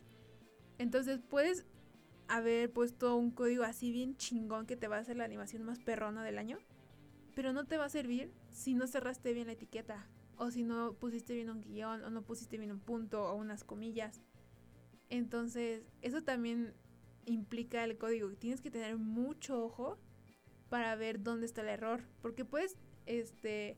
Entonces 0.80 1.20
puedes 1.20 1.66
haber 2.26 2.72
puesto 2.72 3.14
un 3.14 3.32
código 3.32 3.64
así 3.64 3.92
bien 3.92 4.16
chingón 4.16 4.64
que 4.64 4.76
te 4.76 4.88
va 4.88 4.96
a 4.96 5.00
hacer 5.00 5.14
la 5.14 5.24
animación 5.24 5.62
más 5.62 5.78
perrona 5.78 6.24
del 6.24 6.38
año, 6.38 6.56
pero 7.34 7.52
no 7.52 7.66
te 7.66 7.76
va 7.76 7.84
a 7.84 7.90
servir 7.90 8.32
si 8.48 8.72
no 8.72 8.86
cerraste 8.86 9.34
bien 9.34 9.48
la 9.48 9.52
etiqueta 9.52 10.06
o 10.38 10.50
si 10.50 10.64
no 10.64 10.94
pusiste 10.94 11.34
bien 11.34 11.50
un 11.50 11.60
guion, 11.60 12.02
o 12.02 12.08
no 12.08 12.22
pusiste 12.22 12.56
bien 12.56 12.72
un 12.72 12.80
punto 12.80 13.30
o 13.30 13.34
unas 13.34 13.62
comillas. 13.62 14.22
Entonces, 15.10 15.82
eso 16.00 16.22
también 16.22 16.72
implica 17.26 17.84
el 17.84 17.98
código. 17.98 18.30
Tienes 18.30 18.62
que 18.62 18.70
tener 18.70 18.96
mucho 18.96 19.62
ojo 19.62 19.98
para 20.70 20.96
ver 20.96 21.22
dónde 21.22 21.44
está 21.44 21.60
el 21.60 21.68
error. 21.68 22.04
Porque 22.22 22.46
puedes, 22.46 22.78
este, 23.04 23.76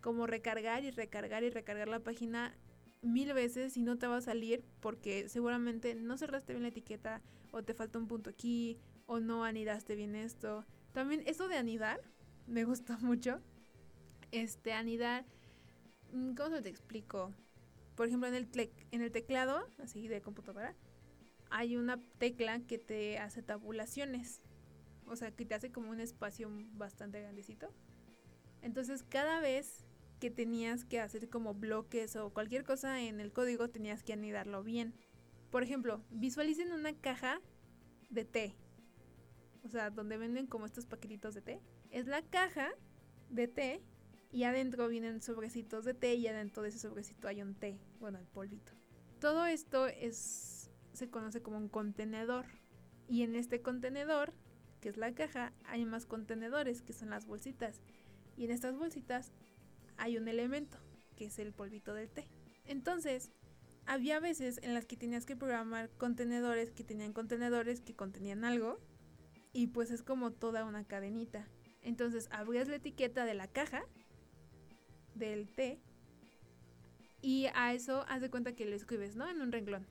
como 0.00 0.26
recargar 0.26 0.82
y 0.82 0.90
recargar 0.90 1.44
y 1.44 1.50
recargar 1.50 1.86
la 1.86 2.00
página 2.00 2.56
mil 3.02 3.32
veces 3.32 3.76
y 3.76 3.82
no 3.82 3.98
te 3.98 4.06
va 4.06 4.16
a 4.18 4.22
salir 4.22 4.64
porque 4.80 5.28
seguramente 5.28 5.94
no 5.94 6.18
cerraste 6.18 6.52
bien 6.52 6.62
la 6.62 6.68
etiqueta 6.68 7.22
o 7.52 7.62
te 7.62 7.74
falta 7.74 7.98
un 7.98 8.06
punto 8.06 8.30
aquí 8.30 8.78
o 9.06 9.20
no 9.20 9.44
anidaste 9.44 9.96
bien 9.96 10.14
esto. 10.14 10.64
También 10.92 11.22
eso 11.26 11.48
de 11.48 11.56
anidar 11.56 12.00
me 12.46 12.64
gusta 12.64 12.98
mucho. 12.98 13.40
Este, 14.32 14.72
anidar 14.72 15.24
Mm, 16.12 16.34
¿Cómo 16.34 16.56
se 16.56 16.62
te 16.62 16.68
explico? 16.68 17.32
Por 17.94 18.08
ejemplo, 18.08 18.28
en 18.28 18.34
el, 18.34 18.48
en 18.90 19.02
el 19.02 19.12
teclado, 19.12 19.66
así 19.82 20.08
de 20.08 20.20
computadora, 20.20 20.74
hay 21.50 21.76
una 21.76 22.00
tecla 22.18 22.60
que 22.60 22.78
te 22.78 23.18
hace 23.18 23.42
tabulaciones. 23.42 24.40
O 25.06 25.16
sea, 25.16 25.30
que 25.32 25.44
te 25.44 25.54
hace 25.54 25.72
como 25.72 25.90
un 25.90 26.00
espacio 26.00 26.48
bastante 26.72 27.20
grandecito. 27.20 27.72
Entonces, 28.62 29.04
cada 29.08 29.40
vez 29.40 29.84
que 30.20 30.30
tenías 30.30 30.84
que 30.84 31.00
hacer 31.00 31.28
como 31.28 31.54
bloques 31.54 32.14
o 32.14 32.30
cualquier 32.30 32.62
cosa 32.62 33.00
en 33.00 33.20
el 33.20 33.32
código, 33.32 33.70
tenías 33.70 34.04
que 34.04 34.12
anidarlo 34.12 34.62
bien. 34.62 34.94
Por 35.50 35.64
ejemplo, 35.64 36.04
visualicen 36.10 36.72
una 36.72 36.92
caja 36.92 37.40
de 38.10 38.24
té. 38.24 38.54
O 39.64 39.68
sea, 39.68 39.90
donde 39.90 40.16
venden 40.16 40.46
como 40.46 40.66
estos 40.66 40.86
paquetitos 40.86 41.34
de 41.34 41.42
té. 41.42 41.60
Es 41.90 42.06
la 42.06 42.22
caja 42.22 42.70
de 43.30 43.48
té 43.48 43.82
y 44.30 44.44
adentro 44.44 44.88
vienen 44.88 45.20
sobrecitos 45.20 45.84
de 45.84 45.94
té 45.94 46.14
y 46.14 46.28
adentro 46.28 46.62
de 46.62 46.68
ese 46.68 46.78
sobrecito 46.78 47.26
hay 47.26 47.42
un 47.42 47.54
té, 47.54 47.80
bueno, 47.98 48.18
el 48.18 48.26
polvito. 48.26 48.72
Todo 49.18 49.46
esto 49.46 49.88
es 49.88 50.70
se 50.92 51.08
conoce 51.08 51.40
como 51.40 51.56
un 51.56 51.68
contenedor 51.68 52.46
y 53.08 53.22
en 53.22 53.34
este 53.34 53.62
contenedor, 53.62 54.32
que 54.80 54.88
es 54.88 54.96
la 54.96 55.14
caja, 55.14 55.52
hay 55.64 55.84
más 55.84 56.06
contenedores 56.06 56.82
que 56.82 56.92
son 56.92 57.10
las 57.10 57.26
bolsitas 57.26 57.80
y 58.36 58.44
en 58.44 58.50
estas 58.50 58.76
bolsitas 58.76 59.32
hay 60.00 60.16
un 60.16 60.28
elemento 60.28 60.78
que 61.16 61.26
es 61.26 61.38
el 61.38 61.52
polvito 61.52 61.94
del 61.94 62.10
té. 62.10 62.26
Entonces, 62.64 63.30
había 63.86 64.18
veces 64.18 64.58
en 64.62 64.74
las 64.74 64.86
que 64.86 64.96
tenías 64.96 65.26
que 65.26 65.36
programar 65.36 65.90
contenedores 65.98 66.70
que 66.70 66.84
tenían 66.84 67.12
contenedores 67.12 67.80
que 67.80 67.94
contenían 67.94 68.44
algo 68.44 68.78
y 69.52 69.68
pues 69.68 69.90
es 69.90 70.02
como 70.02 70.32
toda 70.32 70.64
una 70.64 70.84
cadenita. 70.84 71.48
Entonces 71.82 72.28
abrías 72.30 72.68
la 72.68 72.76
etiqueta 72.76 73.24
de 73.24 73.34
la 73.34 73.48
caja 73.48 73.82
del 75.14 75.48
té. 75.48 75.80
Y 77.22 77.46
a 77.54 77.74
eso 77.74 78.04
haz 78.08 78.22
de 78.22 78.30
cuenta 78.30 78.54
que 78.54 78.64
lo 78.64 78.74
escribes, 78.74 79.16
¿no? 79.16 79.28
En 79.28 79.42
un 79.42 79.52
renglón. 79.52 79.86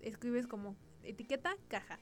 Escribes 0.00 0.46
como 0.46 0.76
etiqueta, 1.02 1.56
caja. 1.68 1.98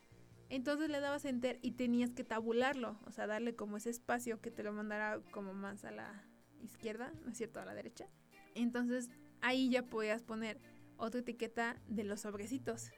Entonces 0.51 0.89
le 0.89 1.01
dabas 1.01 1.25
enter 1.25 1.59
y 1.63 1.73
tenías 1.73 2.11
que 2.11 2.25
tabularlo, 2.25 2.99
o 3.07 3.11
sea, 3.11 3.27
darle 3.27 3.55
como 3.57 3.77
ese 3.77 3.91
espacio 3.91 4.41
que 4.41 4.51
te 4.51 4.63
lo 4.63 4.73
mandara 4.73 5.21
como 5.31 5.53
más 5.53 5.85
a 5.85 5.91
la 5.91 6.25
izquierda, 6.63 7.13
¿no 7.25 7.31
es 7.31 7.39
cierto? 7.39 7.61
A 7.61 7.65
la 7.65 7.75
derecha. 7.75 8.09
Entonces 8.55 9.11
ahí 9.41 9.71
ya 9.71 9.85
podías 9.85 10.23
poner 10.23 10.61
otra 10.97 11.21
etiqueta 11.21 11.81
de 11.87 12.05
los 12.05 12.21
sobrecitos. 12.21 12.91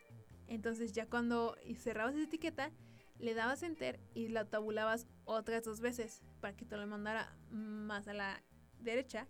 Entonces 0.48 0.92
ya 0.92 1.06
cuando 1.06 1.56
cerrabas 1.76 2.14
esa 2.14 2.24
etiqueta, 2.24 2.72
le 3.18 3.34
dabas 3.34 3.62
enter 3.62 4.00
y 4.14 4.28
la 4.28 4.46
tabulabas 4.46 5.06
otras 5.24 5.64
dos 5.64 5.80
veces 5.80 6.22
para 6.40 6.56
que 6.56 6.64
te 6.64 6.76
lo 6.76 6.86
mandara 6.86 7.36
más 7.50 8.08
a 8.08 8.14
la 8.14 8.42
derecha 8.80 9.28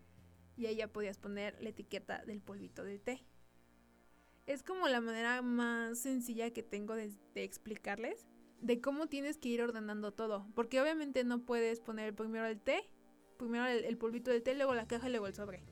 y 0.57 0.67
ahí 0.67 0.77
ya 0.77 0.89
podías 0.89 1.19
poner 1.19 1.61
la 1.61 1.71
etiqueta 1.71 2.25
del 2.25 2.41
polvito 2.41 2.85
de 2.85 2.99
té. 2.99 3.25
Es 4.47 4.63
como 4.63 4.89
la 4.89 5.01
manera 5.01 5.43
más 5.43 5.99
sencilla 5.99 6.53
que 6.53 6.63
tengo 6.63 6.95
de, 6.95 7.13
explicarles 7.35 8.27
de 8.61 8.81
cómo 8.81 9.07
tienes 9.07 9.39
que 9.39 9.49
ir 9.49 9.63
ordenando 9.63 10.13
todo. 10.13 10.47
Porque 10.55 10.81
obviamente 10.81 11.25
no 11.25 11.45
puedes 11.45 11.81
poner 11.81 12.15
primero 12.15 12.47
el 12.47 12.61
té, 12.61 12.91
primero 13.41 13.67
el, 13.67 13.97
polvito 13.97 14.31
del 14.31 14.43
té, 14.43 14.55
luego 14.55 14.75
la 14.75 14.87
caja 14.87 15.09
y 15.09 15.11
luego 15.11 15.27
el 15.27 15.35
sobre. 15.35 15.63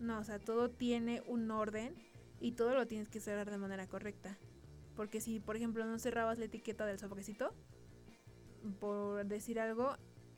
No, 0.00 0.18
o 0.18 0.24
sea, 0.24 0.38
todo 0.38 0.70
tiene 0.70 1.22
un 1.26 1.50
orden 1.50 1.94
y 2.40 2.52
todo 2.52 2.74
lo 2.74 2.86
tienes 2.86 3.08
que 3.10 3.20
cerrar 3.20 3.50
de 3.50 3.58
manera 3.58 3.86
correcta. 3.86 4.38
Porque 4.96 5.20
si, 5.20 5.38
por 5.38 5.54
ejemplo, 5.54 5.84
no 5.84 5.98
cerrabas 5.98 6.38
la 6.38 6.46
etiqueta 6.46 6.86
del 6.86 6.98
sobrecito, 6.98 7.54
por 8.80 9.26
decir 9.26 9.60
algo, 9.60 9.96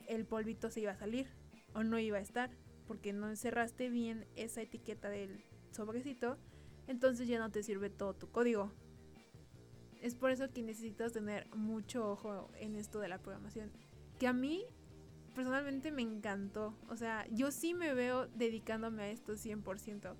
el 0.08 0.26
polvito 0.26 0.70
se 0.70 0.80
iba 0.80 0.90
a 0.90 0.96
salir 0.96 1.28
o 1.72 1.84
no 1.84 2.00
iba 2.00 2.18
a 2.18 2.20
estar 2.20 2.50
porque 2.88 3.12
no 3.12 3.28
encerraste 3.28 3.88
bien 3.88 4.26
esa 4.34 4.60
etiqueta 4.60 5.08
del 5.08 5.44
sobrecito, 5.70 6.36
entonces 6.88 7.28
ya 7.28 7.38
no 7.38 7.50
te 7.50 7.62
sirve 7.62 7.90
todo 7.90 8.14
tu 8.14 8.28
código. 8.28 8.72
Es 10.00 10.16
por 10.16 10.32
eso 10.32 10.50
que 10.50 10.62
necesitas 10.62 11.12
tener 11.12 11.46
mucho 11.54 12.10
ojo 12.10 12.50
en 12.56 12.74
esto 12.74 12.98
de 12.98 13.08
la 13.08 13.18
programación. 13.18 13.70
Que 14.18 14.26
a 14.26 14.32
mí 14.32 14.66
personalmente 15.34 15.90
me 15.90 16.02
encantó. 16.02 16.74
O 16.88 16.96
sea, 16.96 17.26
yo 17.30 17.50
sí 17.50 17.74
me 17.74 17.94
veo 17.94 18.26
dedicándome 18.28 19.02
a 19.02 19.10
esto 19.10 19.34
100%. 19.34 20.14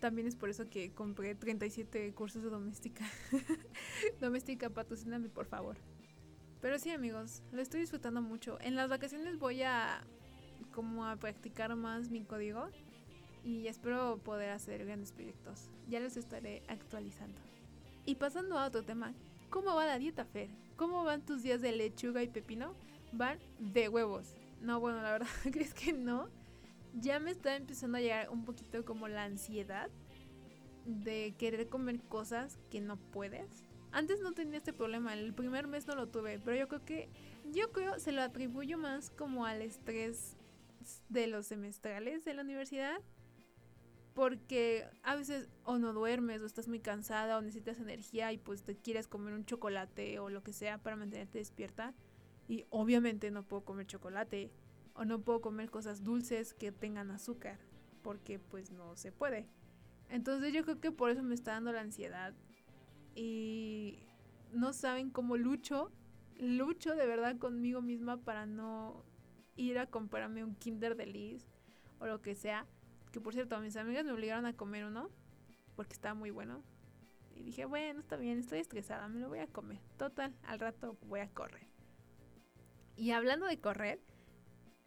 también 0.00 0.28
es 0.28 0.36
por 0.36 0.48
eso 0.48 0.68
que 0.70 0.92
compré 0.92 1.34
37 1.34 2.12
cursos 2.14 2.42
de 2.42 2.50
doméstica. 2.50 3.04
doméstica, 4.20 4.70
patrocíname 4.70 5.28
por 5.28 5.46
favor. 5.46 5.76
Pero 6.60 6.78
sí, 6.78 6.90
amigos, 6.90 7.42
lo 7.52 7.62
estoy 7.62 7.80
disfrutando 7.80 8.20
mucho. 8.20 8.58
En 8.60 8.74
las 8.74 8.88
vacaciones 8.88 9.38
voy 9.38 9.62
a 9.62 10.04
como 10.72 11.06
a 11.06 11.16
practicar 11.16 11.74
más 11.76 12.10
mi 12.10 12.24
código 12.24 12.68
y 13.44 13.66
espero 13.68 14.18
poder 14.18 14.50
hacer 14.50 14.84
grandes 14.84 15.12
proyectos. 15.12 15.70
Ya 15.88 16.00
los 16.00 16.16
estaré 16.16 16.62
actualizando. 16.68 17.40
Y 18.04 18.16
pasando 18.16 18.58
a 18.58 18.66
otro 18.66 18.84
tema, 18.84 19.14
¿cómo 19.50 19.74
va 19.74 19.86
la 19.86 19.98
dieta, 19.98 20.24
Fer? 20.24 20.48
¿Cómo 20.76 21.04
van 21.04 21.24
tus 21.24 21.42
días 21.42 21.60
de 21.60 21.72
lechuga 21.72 22.22
y 22.22 22.28
pepino? 22.28 22.74
Van 23.12 23.38
de 23.58 23.88
huevos. 23.88 24.36
No, 24.60 24.80
bueno, 24.80 25.02
la 25.02 25.12
verdad 25.12 25.28
es 25.54 25.74
que 25.74 25.92
no. 25.92 26.28
Ya 26.94 27.20
me 27.20 27.30
está 27.30 27.56
empezando 27.56 27.98
a 27.98 28.00
llegar 28.00 28.30
un 28.30 28.44
poquito 28.44 28.84
como 28.84 29.08
la 29.08 29.24
ansiedad 29.24 29.90
de 30.84 31.34
querer 31.38 31.68
comer 31.68 32.00
cosas 32.00 32.58
que 32.70 32.80
no 32.80 32.96
puedes. 32.96 33.64
Antes 33.92 34.20
no 34.20 34.32
tenía 34.32 34.58
este 34.58 34.72
problema, 34.72 35.14
el 35.14 35.32
primer 35.34 35.66
mes 35.66 35.86
no 35.86 35.94
lo 35.94 36.08
tuve, 36.08 36.38
pero 36.38 36.56
yo 36.56 36.68
creo 36.68 36.84
que 36.84 37.08
yo 37.52 37.72
creo 37.72 37.98
se 37.98 38.12
lo 38.12 38.22
atribuyo 38.22 38.76
más 38.78 39.10
como 39.10 39.46
al 39.46 39.62
estrés 39.62 40.36
de 41.08 41.26
los 41.26 41.46
semestrales 41.46 42.24
de 42.24 42.34
la 42.34 42.42
universidad 42.42 43.00
porque 44.18 44.84
a 45.04 45.14
veces 45.14 45.48
o 45.62 45.78
no 45.78 45.92
duermes 45.92 46.42
o 46.42 46.46
estás 46.46 46.66
muy 46.66 46.80
cansada 46.80 47.38
o 47.38 47.40
necesitas 47.40 47.78
energía 47.78 48.32
y 48.32 48.38
pues 48.38 48.64
te 48.64 48.76
quieres 48.76 49.06
comer 49.06 49.32
un 49.32 49.44
chocolate 49.44 50.18
o 50.18 50.28
lo 50.28 50.42
que 50.42 50.52
sea 50.52 50.78
para 50.78 50.96
mantenerte 50.96 51.38
despierta 51.38 51.94
y 52.48 52.66
obviamente 52.70 53.30
no 53.30 53.44
puedo 53.44 53.64
comer 53.64 53.86
chocolate 53.86 54.50
o 54.94 55.04
no 55.04 55.20
puedo 55.20 55.40
comer 55.40 55.70
cosas 55.70 56.02
dulces 56.02 56.54
que 56.54 56.72
tengan 56.72 57.10
azúcar 57.10 57.58
porque 58.02 58.38
pues 58.38 58.72
no 58.72 58.96
se 58.96 59.12
puede. 59.12 59.46
Entonces 60.08 60.52
yo 60.52 60.64
creo 60.64 60.80
que 60.80 60.90
por 60.90 61.10
eso 61.10 61.22
me 61.22 61.34
está 61.34 61.52
dando 61.52 61.72
la 61.72 61.82
ansiedad 61.82 62.34
y 63.14 64.00
no 64.52 64.72
saben 64.72 65.10
cómo 65.10 65.36
lucho, 65.36 65.92
lucho 66.38 66.96
de 66.96 67.06
verdad 67.06 67.36
conmigo 67.38 67.82
misma 67.82 68.16
para 68.16 68.46
no 68.46 69.04
ir 69.56 69.78
a 69.78 69.86
comprarme 69.86 70.42
un 70.42 70.54
Kinder 70.54 70.96
Delice 70.96 71.46
o 72.00 72.06
lo 72.06 72.22
que 72.22 72.34
sea 72.34 72.66
que 73.10 73.20
por 73.20 73.32
cierto, 73.32 73.58
mis 73.60 73.76
amigas 73.76 74.04
me 74.04 74.12
obligaron 74.12 74.46
a 74.46 74.54
comer 74.54 74.84
uno 74.84 75.10
porque 75.76 75.94
estaba 75.94 76.14
muy 76.14 76.30
bueno. 76.30 76.62
Y 77.34 77.42
dije, 77.42 77.64
bueno, 77.64 78.00
está 78.00 78.16
bien, 78.16 78.38
estoy 78.38 78.58
estresada, 78.58 79.08
me 79.08 79.20
lo 79.20 79.28
voy 79.28 79.38
a 79.38 79.46
comer. 79.46 79.78
Total, 79.96 80.34
al 80.44 80.58
rato 80.58 80.96
voy 81.02 81.20
a 81.20 81.28
correr. 81.28 81.67
Y 82.98 83.12
hablando 83.12 83.46
de 83.46 83.60
correr, 83.60 84.00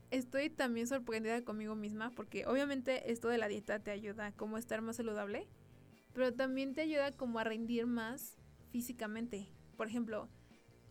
estoy 0.10 0.50
también 0.50 0.86
sorprendida 0.86 1.46
conmigo 1.46 1.76
misma 1.76 2.12
porque 2.12 2.46
obviamente 2.46 3.10
esto 3.10 3.30
de 3.30 3.38
la 3.38 3.48
dieta 3.48 3.80
te 3.80 3.90
ayuda 3.90 4.34
a 4.38 4.60
estar 4.60 4.82
más 4.82 4.98
saludable, 4.98 5.48
pero 6.14 6.34
también 6.34 6.74
te 6.74 6.82
ayuda 6.82 7.14
como 7.14 7.40
a 7.40 7.46
rendir 7.46 7.88
más 7.88 8.38
físicamente. 8.70 9.48
Por 9.78 9.88
ejemplo, 9.88 10.28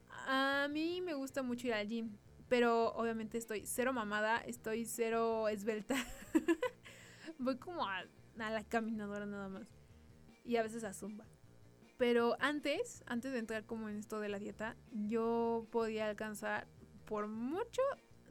a 0.09 0.67
mí 0.71 1.03
me 1.03 1.13
gusta 1.13 1.43
mucho 1.43 1.67
ir 1.67 1.75
al 1.75 1.89
gym, 1.89 2.17
pero 2.49 2.95
obviamente 2.95 3.37
estoy 3.37 3.67
cero 3.67 3.93
mamada, 3.93 4.39
estoy 4.39 4.87
cero 4.87 5.49
esbelta. 5.49 5.97
Voy 7.39 7.59
como 7.59 7.87
a, 7.87 8.07
la 8.37 8.65
caminadora 8.65 9.27
nada 9.27 9.51
más. 9.51 9.69
Y 10.43 10.57
a 10.57 10.63
veces 10.63 10.85
a 10.85 10.95
zumba. 10.95 11.27
Pero 11.99 12.39
antes, 12.41 13.05
antes 13.07 13.33
de 13.33 13.41
entrar 13.41 13.67
como 13.67 13.91
en 13.91 13.99
esto 13.99 14.21
de 14.21 14.31
la 14.31 14.39
dieta, 14.39 14.75
yo 14.91 15.67
podía 15.71 16.09
alcanzar 16.09 16.67
por 17.11 17.27
mucho 17.27 17.83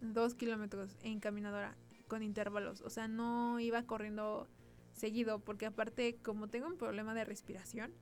dos 0.02 0.36
kilómetros 0.36 0.96
en 1.04 1.20
caminadora 1.20 1.76
con 2.08 2.24
intervalos. 2.24 2.80
O 2.80 2.90
sea, 2.90 3.10
no 3.10 3.60
iba 3.60 3.84
corriendo 3.84 4.48
seguido 4.94 5.40
porque 5.40 5.66
aparte 5.66 6.16
como 6.24 6.48
tengo 6.48 6.68
un 6.68 6.78
problema 6.78 7.14
de 7.14 7.26
respiración, 7.26 7.94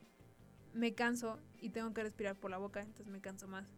me 0.76 0.94
canso 0.94 1.40
y 1.60 1.72
tengo 1.72 1.96
que 1.96 2.04
respirar 2.04 2.36
por 2.36 2.52
la 2.52 2.60
boca, 2.60 2.82
entonces 2.82 3.08
me 3.08 3.22
canso 3.22 3.48
más. 3.48 3.74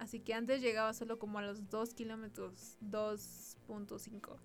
Así 0.00 0.18
que 0.18 0.34
antes 0.34 0.60
llegaba 0.60 0.92
solo 0.92 1.20
como 1.20 1.38
a 1.38 1.42
los 1.42 1.70
2 1.70 1.94
kilómetros, 1.94 2.76
2.5. 2.80 4.36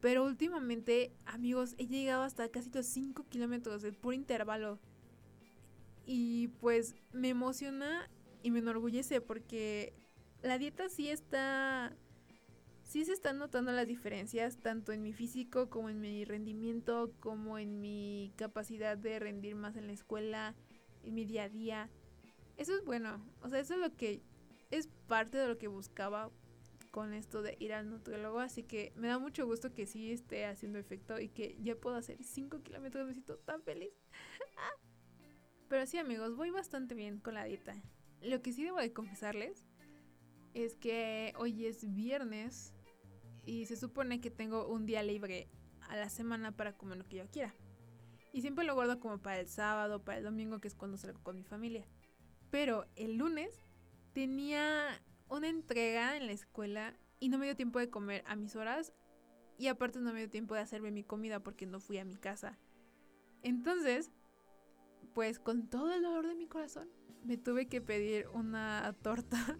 Pero 0.00 0.24
últimamente, 0.24 1.12
amigos, 1.26 1.74
he 1.76 1.86
llegado 1.86 2.22
hasta 2.22 2.48
casi 2.48 2.70
los 2.72 2.86
5 2.86 3.26
kilómetros 3.28 3.82
de 3.82 3.92
puro 3.92 4.14
intervalo. 4.14 4.78
Y 6.06 6.48
pues 6.62 6.94
me 7.12 7.28
emociona 7.28 8.08
y 8.42 8.50
me 8.50 8.60
enorgullece 8.60 9.20
porque 9.20 10.07
la 10.42 10.58
dieta 10.58 10.88
sí 10.88 11.08
está... 11.08 11.96
Sí 12.84 13.04
se 13.04 13.12
están 13.12 13.36
notando 13.36 13.70
las 13.70 13.86
diferencias, 13.86 14.56
tanto 14.56 14.92
en 14.92 15.02
mi 15.02 15.12
físico 15.12 15.68
como 15.68 15.90
en 15.90 16.00
mi 16.00 16.24
rendimiento, 16.24 17.12
como 17.20 17.58
en 17.58 17.82
mi 17.82 18.32
capacidad 18.36 18.96
de 18.96 19.18
rendir 19.18 19.56
más 19.56 19.76
en 19.76 19.86
la 19.86 19.92
escuela, 19.92 20.54
en 21.02 21.14
mi 21.14 21.26
día 21.26 21.44
a 21.44 21.48
día. 21.50 21.90
Eso 22.56 22.74
es 22.74 22.82
bueno, 22.86 23.22
o 23.42 23.50
sea, 23.50 23.60
eso 23.60 23.74
es 23.74 23.80
lo 23.80 23.94
que 23.94 24.22
es 24.70 24.88
parte 25.06 25.36
de 25.36 25.48
lo 25.48 25.58
que 25.58 25.68
buscaba 25.68 26.30
con 26.90 27.12
esto 27.12 27.42
de 27.42 27.58
ir 27.60 27.74
al 27.74 27.90
nutriólogo, 27.90 28.40
así 28.40 28.62
que 28.62 28.92
me 28.96 29.08
da 29.08 29.18
mucho 29.18 29.44
gusto 29.44 29.74
que 29.74 29.86
sí 29.86 30.10
esté 30.10 30.46
haciendo 30.46 30.78
efecto 30.78 31.20
y 31.20 31.28
que 31.28 31.58
ya 31.60 31.76
puedo 31.76 31.96
hacer 31.96 32.24
5 32.24 32.62
kilómetros, 32.62 33.06
me 33.06 33.12
siento 33.12 33.36
tan 33.36 33.62
feliz. 33.62 33.92
Pero 35.68 35.84
sí 35.84 35.98
amigos, 35.98 36.36
voy 36.36 36.50
bastante 36.50 36.94
bien 36.94 37.20
con 37.20 37.34
la 37.34 37.44
dieta. 37.44 37.74
Lo 38.22 38.40
que 38.40 38.54
sí 38.54 38.64
debo 38.64 38.78
de 38.78 38.94
confesarles 38.94 39.67
es 40.54 40.76
que 40.76 41.32
hoy 41.36 41.66
es 41.66 41.92
viernes 41.94 42.74
y 43.44 43.66
se 43.66 43.76
supone 43.76 44.20
que 44.20 44.30
tengo 44.30 44.68
un 44.68 44.86
día 44.86 45.02
libre 45.02 45.48
a 45.88 45.96
la 45.96 46.08
semana 46.08 46.52
para 46.52 46.76
comer 46.76 46.98
lo 46.98 47.08
que 47.08 47.16
yo 47.16 47.30
quiera. 47.30 47.54
Y 48.32 48.42
siempre 48.42 48.64
lo 48.64 48.74
guardo 48.74 49.00
como 49.00 49.18
para 49.18 49.40
el 49.40 49.48
sábado, 49.48 50.04
para 50.04 50.18
el 50.18 50.24
domingo, 50.24 50.60
que 50.60 50.68
es 50.68 50.74
cuando 50.74 50.98
salgo 50.98 51.22
con 51.22 51.36
mi 51.36 51.44
familia. 51.44 51.86
Pero 52.50 52.86
el 52.96 53.16
lunes 53.16 53.62
tenía 54.12 55.02
una 55.28 55.48
entrega 55.48 56.16
en 56.16 56.26
la 56.26 56.32
escuela 56.32 56.94
y 57.20 57.28
no 57.28 57.38
me 57.38 57.46
dio 57.46 57.56
tiempo 57.56 57.78
de 57.78 57.90
comer 57.90 58.22
a 58.26 58.36
mis 58.36 58.54
horas 58.56 58.92
y 59.58 59.66
aparte 59.66 59.98
no 59.98 60.12
me 60.12 60.20
dio 60.20 60.30
tiempo 60.30 60.54
de 60.54 60.60
hacerme 60.60 60.90
mi 60.90 61.02
comida 61.02 61.40
porque 61.40 61.66
no 61.66 61.80
fui 61.80 61.98
a 61.98 62.04
mi 62.04 62.16
casa. 62.16 62.58
Entonces, 63.42 64.10
pues 65.14 65.38
con 65.38 65.68
todo 65.68 65.92
el 65.92 66.02
dolor 66.02 66.26
de 66.26 66.34
mi 66.34 66.46
corazón, 66.46 66.88
me 67.24 67.36
tuve 67.36 67.66
que 67.66 67.80
pedir 67.80 68.28
una 68.28 68.94
torta 69.02 69.58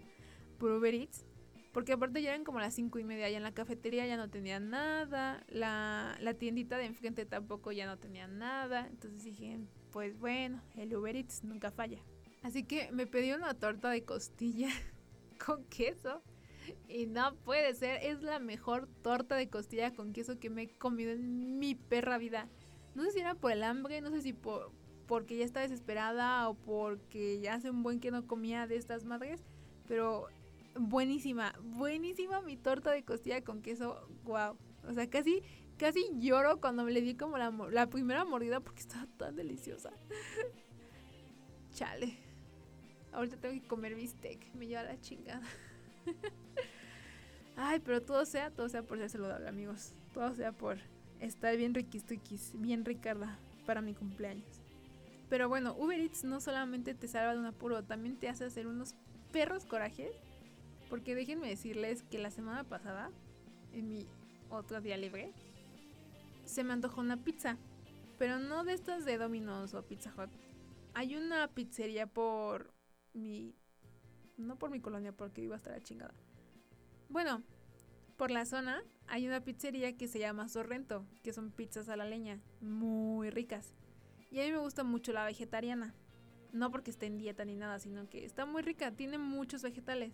por 0.59 0.71
Uber 0.71 0.93
Eats. 0.93 1.25
Porque 1.71 1.93
aparte 1.93 2.21
ya 2.21 2.29
eran 2.29 2.43
como 2.43 2.59
las 2.59 2.73
cinco 2.73 2.99
y 2.99 3.03
media, 3.03 3.29
ya 3.29 3.37
en 3.37 3.43
la 3.43 3.53
cafetería 3.53 4.05
ya 4.05 4.17
no 4.17 4.29
tenía 4.29 4.59
nada, 4.59 5.43
la, 5.49 6.17
la 6.19 6.33
tiendita 6.33 6.77
de 6.77 6.85
enfrente 6.85 7.25
tampoco 7.25 7.71
ya 7.71 7.85
no 7.85 7.97
tenía 7.97 8.27
nada. 8.27 8.87
Entonces 8.87 9.23
dije, 9.23 9.59
pues 9.91 10.17
bueno, 10.17 10.61
el 10.75 10.95
Uber 10.95 11.15
Eats 11.15 11.43
nunca 11.43 11.71
falla. 11.71 11.99
Así 12.41 12.63
que 12.63 12.91
me 12.91 13.05
pedí 13.05 13.31
una 13.33 13.53
torta 13.53 13.89
de 13.89 14.03
costilla 14.03 14.69
con 15.45 15.63
queso. 15.65 16.21
Y 16.87 17.07
no 17.07 17.35
puede 17.35 17.73
ser, 17.73 18.03
es 18.03 18.21
la 18.21 18.39
mejor 18.39 18.87
torta 19.01 19.35
de 19.35 19.49
costilla 19.49 19.93
con 19.93 20.13
queso 20.13 20.39
que 20.39 20.49
me 20.49 20.63
he 20.63 20.69
comido 20.69 21.11
en 21.11 21.57
mi 21.59 21.75
perra 21.75 22.17
vida. 22.17 22.47
No 22.95 23.03
sé 23.03 23.11
si 23.11 23.19
era 23.19 23.35
por 23.35 23.51
el 23.51 23.63
hambre, 23.63 24.01
no 24.01 24.11
sé 24.11 24.21
si 24.21 24.33
por, 24.33 24.71
porque 25.07 25.37
ya 25.37 25.45
está 25.45 25.61
desesperada 25.61 26.47
o 26.47 26.53
porque 26.53 27.39
ya 27.39 27.55
hace 27.55 27.71
un 27.71 27.81
buen 27.81 27.99
que 27.99 28.11
no 28.11 28.27
comía 28.27 28.67
de 28.67 28.75
estas 28.75 29.05
madres, 29.05 29.43
pero 29.87 30.27
buenísima, 30.77 31.53
buenísima 31.61 32.41
mi 32.41 32.57
torta 32.57 32.91
de 32.91 33.03
costilla 33.03 33.43
con 33.43 33.61
queso, 33.61 34.07
wow. 34.23 34.57
O 34.87 34.93
sea, 34.93 35.09
casi, 35.09 35.41
casi 35.77 36.09
lloro 36.19 36.59
cuando 36.59 36.83
me 36.83 36.91
le 36.91 37.01
di 37.01 37.15
como 37.15 37.37
la, 37.37 37.87
primera 37.87 38.25
mordida 38.25 38.59
porque 38.59 38.81
estaba 38.81 39.05
tan 39.17 39.35
deliciosa. 39.35 39.91
Chale. 41.73 42.17
Ahorita 43.11 43.37
tengo 43.37 43.59
que 43.59 43.67
comer 43.67 43.95
bistec. 43.95 44.53
Me 44.53 44.67
lleva 44.67 44.83
la 44.83 44.99
chingada. 45.01 45.41
Ay, 47.55 47.79
pero 47.79 48.01
todo 48.01 48.25
sea, 48.25 48.51
todo 48.51 48.69
sea 48.69 48.83
por 48.83 48.97
ser 48.97 49.09
saludable, 49.09 49.47
amigos. 49.47 49.93
Todo 50.13 50.33
sea 50.33 50.51
por 50.51 50.77
estar 51.19 51.55
bien 51.57 51.73
riquistuquis, 51.73 52.53
bien 52.55 52.85
ricarda 52.85 53.37
para 53.65 53.81
mi 53.81 53.93
cumpleaños. 53.93 54.61
Pero 55.29 55.47
bueno, 55.47 55.75
Uber 55.77 55.99
Eats 55.99 56.23
no 56.23 56.39
solamente 56.39 56.95
te 56.95 57.07
salva 57.07 57.33
de 57.33 57.39
un 57.39 57.45
apuro, 57.45 57.83
también 57.83 58.17
te 58.17 58.29
hace 58.29 58.45
hacer 58.45 58.65
unos 58.65 58.95
perros 59.31 59.65
corajes. 59.65 60.11
Porque 60.89 61.15
déjenme 61.15 61.47
decirles 61.47 62.03
que 62.03 62.17
la 62.17 62.31
semana 62.31 62.63
pasada, 62.63 63.11
en 63.73 63.87
mi 63.87 64.07
otro 64.49 64.81
día 64.81 64.97
libre, 64.97 65.31
se 66.45 66.63
me 66.63 66.73
antojó 66.73 67.01
una 67.01 67.17
pizza. 67.17 67.57
Pero 68.17 68.39
no 68.39 68.63
de 68.63 68.73
estas 68.73 69.05
de 69.05 69.17
Domino's 69.17 69.73
o 69.73 69.83
Pizza 69.83 70.13
Hut. 70.17 70.29
Hay 70.93 71.15
una 71.15 71.47
pizzería 71.47 72.07
por 72.07 72.73
mi... 73.13 73.55
No 74.37 74.57
por 74.57 74.69
mi 74.69 74.79
colonia, 74.79 75.11
porque 75.11 75.41
iba 75.41 75.55
a 75.55 75.57
estar 75.57 75.73
a 75.73 75.81
chingada. 75.81 76.13
Bueno, 77.09 77.43
por 78.17 78.31
la 78.31 78.45
zona 78.45 78.83
hay 79.07 79.27
una 79.27 79.41
pizzería 79.41 79.95
que 79.95 80.07
se 80.07 80.19
llama 80.19 80.49
Sorrento, 80.49 81.05
que 81.23 81.33
son 81.33 81.51
pizzas 81.51 81.89
a 81.89 81.95
la 81.95 82.05
leña, 82.05 82.41
muy 82.61 83.29
ricas. 83.29 83.73
Y 84.31 84.39
a 84.39 84.45
mí 84.45 84.51
me 84.51 84.57
gusta 84.57 84.83
mucho 84.83 85.13
la 85.13 85.25
vegetariana. 85.25 85.93
No 86.51 86.71
porque 86.71 86.91
esté 86.91 87.05
en 87.05 87.17
dieta 87.17 87.45
ni 87.45 87.55
nada, 87.55 87.79
sino 87.79 88.09
que 88.09 88.25
está 88.25 88.45
muy 88.45 88.61
rica, 88.61 88.91
tiene 88.91 89.17
muchos 89.17 89.61
vegetales. 89.61 90.13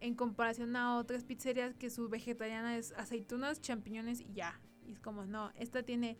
En 0.00 0.14
comparación 0.14 0.76
a 0.76 0.96
otras 0.96 1.24
pizzerías 1.24 1.74
que 1.74 1.90
su 1.90 2.08
vegetariana 2.08 2.76
es 2.76 2.92
aceitunas, 2.92 3.60
champiñones 3.60 4.20
y 4.20 4.32
ya. 4.32 4.60
Y 4.86 4.92
es 4.92 5.00
como, 5.00 5.26
no, 5.26 5.50
esta 5.56 5.82
tiene 5.82 6.18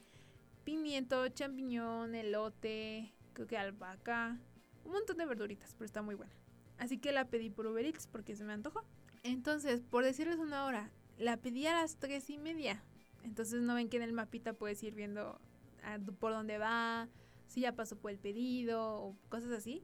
pimiento, 0.64 1.28
champiñón, 1.28 2.14
elote, 2.14 3.14
creo 3.32 3.46
que 3.46 3.56
albahaca, 3.56 4.38
un 4.84 4.92
montón 4.92 5.16
de 5.16 5.26
verduritas, 5.26 5.74
pero 5.74 5.86
está 5.86 6.02
muy 6.02 6.14
buena. 6.14 6.32
Así 6.78 6.98
que 6.98 7.12
la 7.12 7.28
pedí 7.28 7.50
por 7.50 7.66
Uber 7.66 7.84
Eats 7.84 8.06
porque 8.06 8.36
se 8.36 8.44
me 8.44 8.52
antojó. 8.52 8.84
Entonces, 9.22 9.80
por 9.80 10.04
decirles 10.04 10.38
una 10.38 10.64
hora, 10.64 10.90
la 11.18 11.36
pedí 11.36 11.66
a 11.66 11.72
las 11.72 11.96
tres 11.96 12.30
y 12.30 12.38
media. 12.38 12.82
Entonces 13.22 13.62
no 13.62 13.74
ven 13.74 13.88
que 13.88 13.96
en 13.96 14.02
el 14.02 14.12
mapita 14.12 14.52
puedes 14.52 14.82
ir 14.82 14.94
viendo 14.94 15.40
ah, 15.82 15.98
por 16.18 16.32
dónde 16.32 16.58
va, 16.58 17.08
si 17.46 17.62
ya 17.62 17.74
pasó 17.74 17.96
por 17.96 18.10
el 18.10 18.18
pedido 18.18 19.02
o 19.02 19.16
cosas 19.28 19.50
así. 19.52 19.82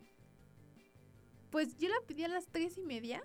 Pues 1.50 1.76
yo 1.78 1.88
la 1.88 1.96
pedí 2.06 2.24
a 2.24 2.28
las 2.28 2.46
tres 2.46 2.78
y 2.78 2.82
media. 2.82 3.22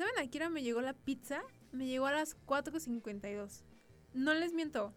¿Saben 0.00 0.18
a 0.18 0.30
qué 0.30 0.38
hora 0.38 0.48
me 0.48 0.62
llegó 0.62 0.80
la 0.80 0.94
pizza? 0.94 1.42
Me 1.72 1.86
llegó 1.86 2.06
a 2.06 2.12
las 2.12 2.34
4.52. 2.46 3.64
No 4.14 4.32
les 4.32 4.54
miento. 4.54 4.94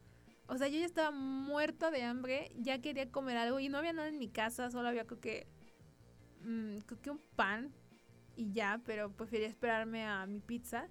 O 0.48 0.58
sea, 0.58 0.70
yo 0.70 0.80
ya 0.80 0.86
estaba 0.86 1.12
muerta 1.12 1.92
de 1.92 2.04
hambre, 2.04 2.54
ya 2.56 2.80
quería 2.80 3.12
comer 3.12 3.36
algo 3.36 3.60
y 3.60 3.68
no 3.68 3.80
había 3.80 3.92
nada 3.92 4.08
en 4.08 4.18
mi 4.18 4.30
casa, 4.30 4.72
solo 4.72 4.88
había 4.88 5.06
creo 5.06 5.20
que, 5.20 5.48
mm, 6.46 6.78
que 7.02 7.10
un 7.10 7.20
pan 7.36 7.74
y 8.38 8.54
ya, 8.54 8.82
pero 8.86 9.12
prefería 9.12 9.50
esperarme 9.50 10.06
a 10.06 10.26
mi 10.26 10.40
pizza. 10.40 10.88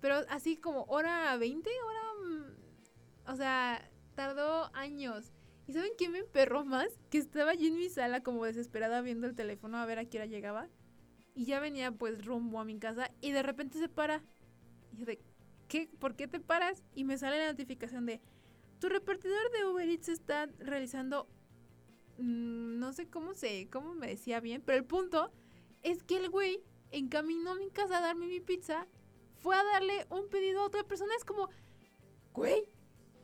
Pero 0.00 0.20
así 0.28 0.56
como 0.56 0.84
hora 0.84 1.36
20, 1.36 1.68
hora... 1.84 2.00
Mm, 2.24 3.32
o 3.32 3.34
sea, 3.34 3.90
tardó 4.14 4.70
años. 4.76 5.32
¿Y 5.66 5.72
saben 5.72 5.90
qué 5.98 6.08
me 6.08 6.18
emperró 6.18 6.64
más? 6.64 7.00
Que 7.10 7.18
estaba 7.18 7.54
yo 7.54 7.66
en 7.66 7.78
mi 7.78 7.88
sala 7.88 8.22
como 8.22 8.44
desesperada 8.44 9.00
viendo 9.00 9.26
el 9.26 9.34
teléfono 9.34 9.78
a 9.78 9.86
ver 9.86 9.98
a 9.98 10.04
qué 10.04 10.18
hora 10.18 10.26
llegaba. 10.26 10.68
Y 11.34 11.46
ya 11.46 11.60
venía 11.60 11.92
pues 11.92 12.24
rumbo 12.24 12.60
a 12.60 12.64
mi 12.64 12.78
casa 12.78 13.10
y 13.20 13.30
de 13.32 13.42
repente 13.42 13.78
se 13.78 13.88
para. 13.88 14.22
Y 14.92 14.98
yo 14.98 15.06
de, 15.06 15.18
¿qué? 15.68 15.88
¿Por 15.98 16.14
qué 16.14 16.28
te 16.28 16.40
paras? 16.40 16.84
Y 16.94 17.04
me 17.04 17.16
sale 17.16 17.38
la 17.38 17.46
notificación 17.46 18.06
de, 18.06 18.20
tu 18.82 18.88
repartidor 18.88 19.52
de 19.52 19.64
Uber 19.64 19.88
Eats 19.88 20.08
está 20.08 20.48
realizando... 20.58 21.28
Mm, 22.18 22.80
no 22.80 22.92
sé 22.92 23.08
cómo 23.08 23.32
se, 23.32 23.70
cómo 23.70 23.94
me 23.94 24.08
decía 24.08 24.40
bien, 24.40 24.60
pero 24.60 24.76
el 24.76 24.84
punto 24.84 25.30
es 25.84 26.02
que 26.02 26.16
el 26.16 26.28
güey 26.30 26.64
encaminó 26.90 27.52
a 27.52 27.54
mi 27.54 27.70
casa 27.70 27.98
a 27.98 28.00
darme 28.00 28.26
mi 28.26 28.40
pizza, 28.40 28.88
fue 29.38 29.54
a 29.54 29.62
darle 29.62 30.04
un 30.10 30.28
pedido 30.28 30.60
a 30.60 30.66
otra 30.66 30.82
persona. 30.82 31.14
Es 31.16 31.24
como, 31.24 31.48
güey, 32.32 32.64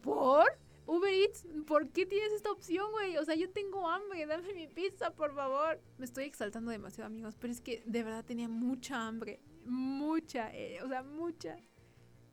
¿por? 0.00 0.46
Uber 0.88 1.12
Eats, 1.12 1.46
¿por 1.66 1.90
qué 1.90 2.06
tienes 2.06 2.32
esta 2.32 2.50
opción, 2.50 2.90
güey? 2.92 3.18
O 3.18 3.24
sea, 3.26 3.34
yo 3.34 3.50
tengo 3.50 3.86
hambre, 3.86 4.24
dame 4.24 4.54
mi 4.54 4.68
pizza, 4.68 5.10
por 5.10 5.34
favor. 5.34 5.78
Me 5.98 6.06
estoy 6.06 6.24
exaltando 6.24 6.70
demasiado, 6.70 7.08
amigos, 7.08 7.36
pero 7.38 7.52
es 7.52 7.60
que 7.60 7.82
de 7.84 8.02
verdad 8.02 8.24
tenía 8.24 8.48
mucha 8.48 9.06
hambre. 9.06 9.38
Mucha, 9.66 10.50
eh, 10.54 10.82
o 10.82 10.88
sea, 10.88 11.02
mucha. 11.02 11.58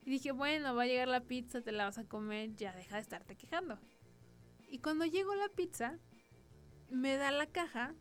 Y 0.05 0.09
dije, 0.09 0.31
bueno, 0.31 0.73
va 0.73 0.83
a 0.83 0.87
llegar 0.87 1.09
la 1.09 1.19
pizza, 1.19 1.59
te 1.59 1.73
la 1.73 1.83
vas 1.83 1.97
a 1.97 2.07
comer, 2.07 2.55
ya 2.55 2.73
deja 2.73 2.95
de 2.95 3.01
estarte 3.01 3.35
quejando. 3.35 3.77
Y 4.69 4.79
cuando 4.79 5.03
llegó 5.03 5.35
la 5.35 5.49
pizza, 5.49 5.99
me 6.89 7.17
da 7.17 7.31
la 7.31 7.47
caja, 7.47 7.93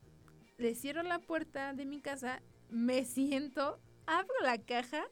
le 0.56 0.76
cierro 0.76 1.02
la 1.02 1.18
puerta 1.18 1.72
de 1.72 1.84
mi 1.84 2.00
casa, 2.00 2.40
me 2.70 3.04
siento, 3.04 3.80
abro 4.06 4.34
la 4.40 4.58
caja. 4.58 5.04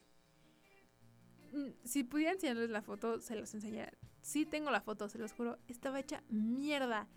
Mm, 1.53 1.71
si 1.83 2.05
pudiera 2.05 2.31
enseñarles 2.31 2.71
la 2.71 2.83
foto, 2.83 3.21
se 3.21 3.35
los 3.35 3.53
enseñaría 3.55 3.93
sí 4.23 4.47
tengo 4.47 4.71
la 4.71 4.81
foto, 4.81 5.09
se 5.09 5.19
los 5.19 5.33
juro, 5.33 5.59
estaba 5.69 6.01
hecha 6.01 6.23
mierda. 6.31 7.09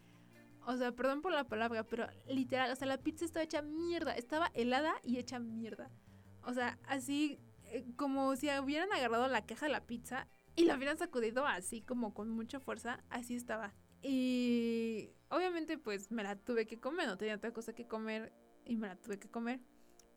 O 0.65 0.76
sea, 0.76 0.91
perdón 0.91 1.22
por 1.22 1.32
la 1.32 1.46
palabra, 1.46 1.84
pero 1.84 2.08
literal, 2.28 2.72
o 2.72 2.76
sea, 2.76 2.88
la 2.88 2.98
pizza 2.98 3.24
estaba 3.24 3.44
hecha 3.44 3.62
mierda. 3.62 4.13
Estaba 4.13 4.52
helada 4.56 4.96
y 5.04 5.18
hecha 5.18 5.39
mierda. 5.39 5.91
O 6.44 6.54
sea, 6.54 6.80
así 6.88 7.39
eh, 7.65 7.86
como 7.96 8.36
si 8.36 8.50
hubieran 8.60 8.91
agarrado 8.91 9.28
la 9.28 9.46
caja 9.46 9.68
de 9.68 9.72
la 9.72 9.86
pizza 9.86 10.28
y 10.56 10.65
la 10.65 10.76
hubieran 10.76 10.98
sacudido 10.98 11.46
así 11.46 11.82
como 11.82 12.13
con 12.13 12.30
mucha 12.30 12.60
fuerza, 12.60 13.04
así 13.10 13.36
estaba. 13.36 13.74
Y 14.02 15.12
obviamente 15.30 15.78
pues 15.78 16.12
me 16.12 16.24
la 16.24 16.36
tuve 16.36 16.68
que 16.68 16.80
comer, 16.80 17.08
no 17.08 17.18
tenía 17.18 17.36
otra 17.36 17.54
cosa 17.54 17.74
que 17.74 17.88
comer 17.88 18.32
y 18.63 18.76
me 18.76 18.88
la 18.88 18.96
tuve 18.96 19.20
que 19.20 19.30
comer. 19.30 19.60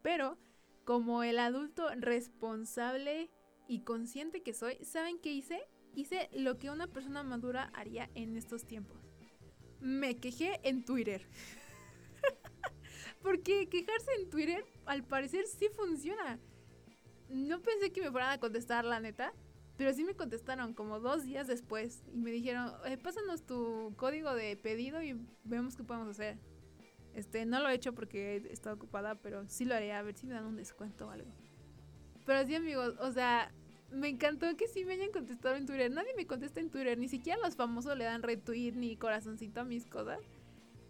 Pero 0.02 0.38
como 0.84 1.22
el 1.22 1.38
adulto 1.38 1.88
responsable 1.96 3.30
y 3.66 3.80
consciente 3.80 4.42
que 4.42 4.54
soy, 4.54 4.78
¿saben 4.84 5.18
qué 5.18 5.32
hice? 5.32 5.60
Hice 5.94 6.28
lo 6.32 6.58
que 6.58 6.70
una 6.70 6.86
persona 6.86 7.22
madura 7.22 7.70
haría 7.74 8.10
en 8.14 8.36
estos 8.36 8.66
tiempos. 8.66 8.98
Me 9.80 10.16
quejé 10.18 10.60
en 10.62 10.84
Twitter. 10.84 11.26
Porque 13.22 13.68
quejarse 13.68 14.10
en 14.20 14.30
Twitter 14.30 14.64
al 14.86 15.04
parecer 15.04 15.46
sí 15.46 15.68
funciona. 15.74 16.38
No 17.28 17.60
pensé 17.60 17.92
que 17.92 18.00
me 18.00 18.10
fueran 18.10 18.30
a 18.30 18.38
contestar, 18.38 18.84
la 18.84 19.00
neta. 19.00 19.32
Pero 19.76 19.92
sí 19.92 20.02
me 20.02 20.14
contestaron 20.14 20.74
como 20.74 20.98
dos 20.98 21.24
días 21.24 21.46
después. 21.46 22.02
Y 22.12 22.18
me 22.18 22.30
dijeron, 22.30 22.72
eh, 22.84 22.96
pásanos 22.96 23.46
tu 23.46 23.94
código 23.96 24.34
de 24.34 24.56
pedido 24.56 25.02
y 25.02 25.16
vemos 25.44 25.76
qué 25.76 25.84
podemos 25.84 26.08
hacer. 26.08 26.38
Este, 27.14 27.46
no 27.46 27.60
lo 27.60 27.68
he 27.68 27.74
hecho 27.74 27.94
porque 27.94 28.36
he 28.36 28.52
estado 28.52 28.76
ocupada, 28.76 29.16
pero 29.16 29.46
sí 29.48 29.64
lo 29.64 29.74
haré 29.74 29.92
a 29.92 30.02
ver 30.02 30.16
si 30.16 30.26
me 30.26 30.34
dan 30.34 30.46
un 30.46 30.56
descuento 30.56 31.06
o 31.06 31.10
algo. 31.10 31.30
Pero 32.24 32.46
sí, 32.46 32.54
amigos, 32.54 32.94
o 33.00 33.12
sea, 33.12 33.52
me 33.90 34.08
encantó 34.08 34.54
que 34.56 34.68
sí 34.68 34.84
me 34.84 34.94
hayan 34.94 35.10
contestado 35.10 35.56
en 35.56 35.66
Twitter. 35.66 35.90
Nadie 35.90 36.14
me 36.16 36.26
contesta 36.26 36.60
en 36.60 36.70
Twitter, 36.70 36.98
ni 36.98 37.08
siquiera 37.08 37.38
los 37.42 37.56
famosos 37.56 37.96
le 37.96 38.04
dan 38.04 38.22
retweet 38.22 38.72
ni 38.72 38.96
corazoncito 38.96 39.60
a 39.60 39.64
mis 39.64 39.86
cosas. 39.86 40.20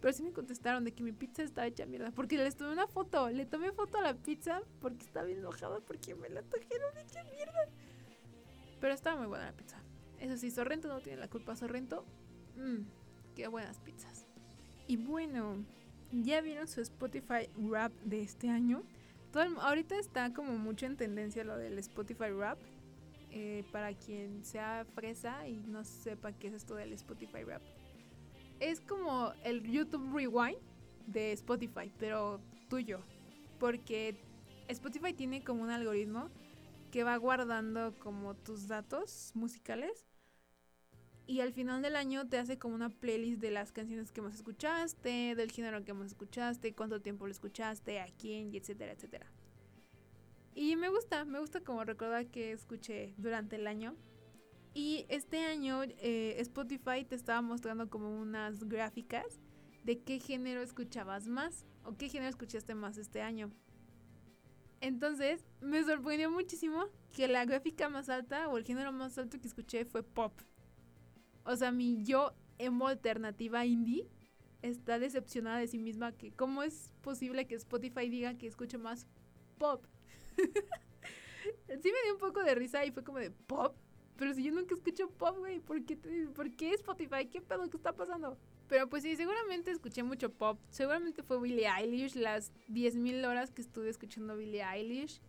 Pero 0.00 0.12
sí 0.12 0.22
me 0.22 0.32
contestaron 0.32 0.84
de 0.84 0.92
que 0.92 1.02
mi 1.02 1.12
pizza 1.12 1.42
estaba 1.42 1.66
hecha 1.66 1.84
mierda. 1.86 2.12
Porque 2.12 2.36
les 2.36 2.56
tomé 2.56 2.72
una 2.72 2.86
foto. 2.86 3.30
Le 3.30 3.46
tomé 3.46 3.72
foto 3.72 3.98
a 3.98 4.02
la 4.02 4.14
pizza 4.14 4.62
porque 4.80 5.04
estaba 5.04 5.26
bien 5.26 5.38
enojada 5.38 5.80
porque 5.80 6.14
me 6.14 6.28
la 6.28 6.42
trajeron 6.42 6.96
hecha 6.98 7.24
mierda. 7.24 7.68
Pero 8.80 8.94
estaba 8.94 9.16
muy 9.16 9.26
buena 9.26 9.46
la 9.46 9.52
pizza. 9.52 9.82
Eso 10.20 10.36
sí, 10.36 10.50
Sorrento 10.50 10.88
no 10.88 11.00
tiene 11.00 11.18
la 11.18 11.28
culpa. 11.28 11.56
Sorrento, 11.56 12.04
mmm, 12.56 12.82
qué 13.34 13.48
buenas 13.48 13.80
pizzas. 13.80 14.26
Y 14.86 14.96
bueno, 14.96 15.64
ya 16.12 16.40
vieron 16.40 16.68
su 16.68 16.80
Spotify 16.80 17.48
Rap 17.56 17.92
de 18.04 18.22
este 18.22 18.48
año. 18.48 18.84
Todo 19.32 19.42
ahorita 19.60 19.98
está 19.98 20.32
como 20.32 20.56
mucho 20.58 20.86
en 20.86 20.96
tendencia 20.96 21.42
lo 21.42 21.56
del 21.56 21.78
Spotify 21.78 22.30
Rap 22.30 22.58
eh, 23.30 23.64
para 23.72 23.92
quien 23.94 24.44
sea 24.44 24.86
fresa 24.94 25.46
y 25.48 25.56
no 25.66 25.84
sepa 25.84 26.32
qué 26.32 26.48
es 26.48 26.54
esto 26.54 26.74
del 26.74 26.92
Spotify 26.92 27.44
Rap. 27.44 27.62
Es 28.60 28.80
como 28.80 29.32
el 29.44 29.62
YouTube 29.62 30.12
Rewind 30.14 30.58
de 31.06 31.32
Spotify, 31.32 31.92
pero 31.98 32.40
tuyo. 32.68 33.00
Porque 33.58 34.16
Spotify 34.68 35.12
tiene 35.12 35.42
como 35.42 35.62
un 35.62 35.70
algoritmo 35.70 36.28
que 36.90 37.04
va 37.04 37.16
guardando 37.16 37.98
como 37.98 38.34
tus 38.34 38.66
datos 38.66 39.32
musicales 39.34 40.08
y 41.28 41.40
al 41.42 41.52
final 41.52 41.82
del 41.82 41.94
año 41.94 42.26
te 42.26 42.38
hace 42.38 42.58
como 42.58 42.74
una 42.74 42.88
playlist 42.88 43.42
de 43.42 43.50
las 43.50 43.70
canciones 43.70 44.10
que 44.10 44.22
más 44.22 44.34
escuchaste, 44.34 45.34
del 45.34 45.52
género 45.52 45.84
que 45.84 45.92
más 45.92 46.12
escuchaste, 46.12 46.74
cuánto 46.74 47.02
tiempo 47.02 47.26
lo 47.26 47.32
escuchaste, 47.32 48.00
a 48.00 48.06
quién, 48.18 48.52
y 48.54 48.56
etcétera, 48.56 48.92
etcétera. 48.92 49.30
Y 50.54 50.76
me 50.76 50.88
gusta, 50.88 51.24
me 51.24 51.38
gusta 51.40 51.60
como 51.60 51.84
recordar 51.84 52.26
que 52.26 52.52
escuché 52.52 53.14
durante 53.16 53.56
el 53.56 53.66
año. 53.66 53.94
Y 54.74 55.06
este 55.08 55.44
año 55.44 55.82
eh, 55.84 56.36
Spotify 56.38 57.04
te 57.08 57.14
estaba 57.14 57.42
mostrando 57.42 57.88
como 57.88 58.20
unas 58.20 58.64
gráficas 58.68 59.40
de 59.84 60.00
qué 60.00 60.20
género 60.20 60.62
escuchabas 60.62 61.28
más 61.28 61.66
o 61.84 61.96
qué 61.96 62.08
género 62.08 62.30
escuchaste 62.30 62.74
más 62.74 62.98
este 62.98 63.22
año. 63.22 63.50
Entonces 64.80 65.44
me 65.60 65.82
sorprendió 65.82 66.30
muchísimo 66.30 66.86
que 67.12 67.26
la 67.26 67.44
gráfica 67.44 67.88
más 67.88 68.08
alta 68.08 68.48
o 68.48 68.58
el 68.58 68.64
género 68.64 68.92
más 68.92 69.18
alto 69.18 69.40
que 69.40 69.48
escuché 69.48 69.84
fue 69.84 70.02
pop. 70.02 70.32
O 71.44 71.56
sea, 71.56 71.72
mi 71.72 72.04
yo 72.04 72.34
emo 72.58 72.88
alternativa 72.88 73.64
indie 73.64 74.08
está 74.62 74.98
decepcionada 74.98 75.58
de 75.58 75.68
sí 75.68 75.78
misma 75.78 76.12
que 76.12 76.32
cómo 76.32 76.62
es 76.62 76.92
posible 77.00 77.46
que 77.46 77.54
Spotify 77.54 78.08
diga 78.08 78.34
que 78.34 78.46
escucho 78.46 78.78
más 78.78 79.06
pop. 79.58 79.84
sí 81.82 81.92
me 81.92 82.02
dio 82.04 82.14
un 82.14 82.18
poco 82.18 82.42
de 82.42 82.54
risa 82.54 82.84
y 82.84 82.90
fue 82.90 83.04
como 83.04 83.18
de 83.18 83.30
pop. 83.30 83.76
Pero 84.16 84.34
si 84.34 84.42
yo 84.42 84.52
nunca 84.52 84.74
escucho 84.74 85.08
pop, 85.10 85.38
güey, 85.38 85.60
¿por 85.60 85.84
qué, 85.84 85.96
¿por 86.34 86.50
qué 86.56 86.74
Spotify? 86.74 87.26
¿Qué 87.30 87.40
pedo? 87.40 87.70
¿Qué 87.70 87.76
está 87.76 87.92
pasando? 87.92 88.36
Pero 88.68 88.88
pues 88.88 89.04
sí, 89.04 89.14
seguramente 89.16 89.70
escuché 89.70 90.02
mucho 90.02 90.30
pop. 90.30 90.58
Seguramente 90.70 91.22
fue 91.22 91.40
Billie 91.40 91.68
Eilish, 91.68 92.16
las 92.16 92.52
10.000 92.68 93.26
horas 93.26 93.52
que 93.52 93.62
estuve 93.62 93.88
escuchando 93.88 94.36
Billie 94.36 94.62
Eilish. 94.62 95.20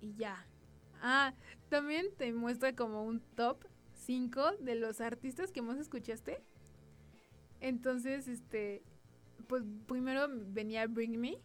Y 0.00 0.14
ya. 0.14 0.46
Ah, 1.02 1.34
también 1.68 2.06
te 2.16 2.32
muestra 2.32 2.74
como 2.74 3.02
un 3.04 3.20
top 3.34 3.64
5 3.94 4.58
de 4.60 4.76
los 4.76 5.00
artistas 5.00 5.50
que 5.50 5.60
más 5.60 5.78
escuchaste. 5.78 6.40
Entonces, 7.60 8.28
este, 8.28 8.82
pues 9.48 9.64
primero 9.86 10.28
venía 10.30 10.86
Bring 10.86 11.18
Me, 11.18 11.38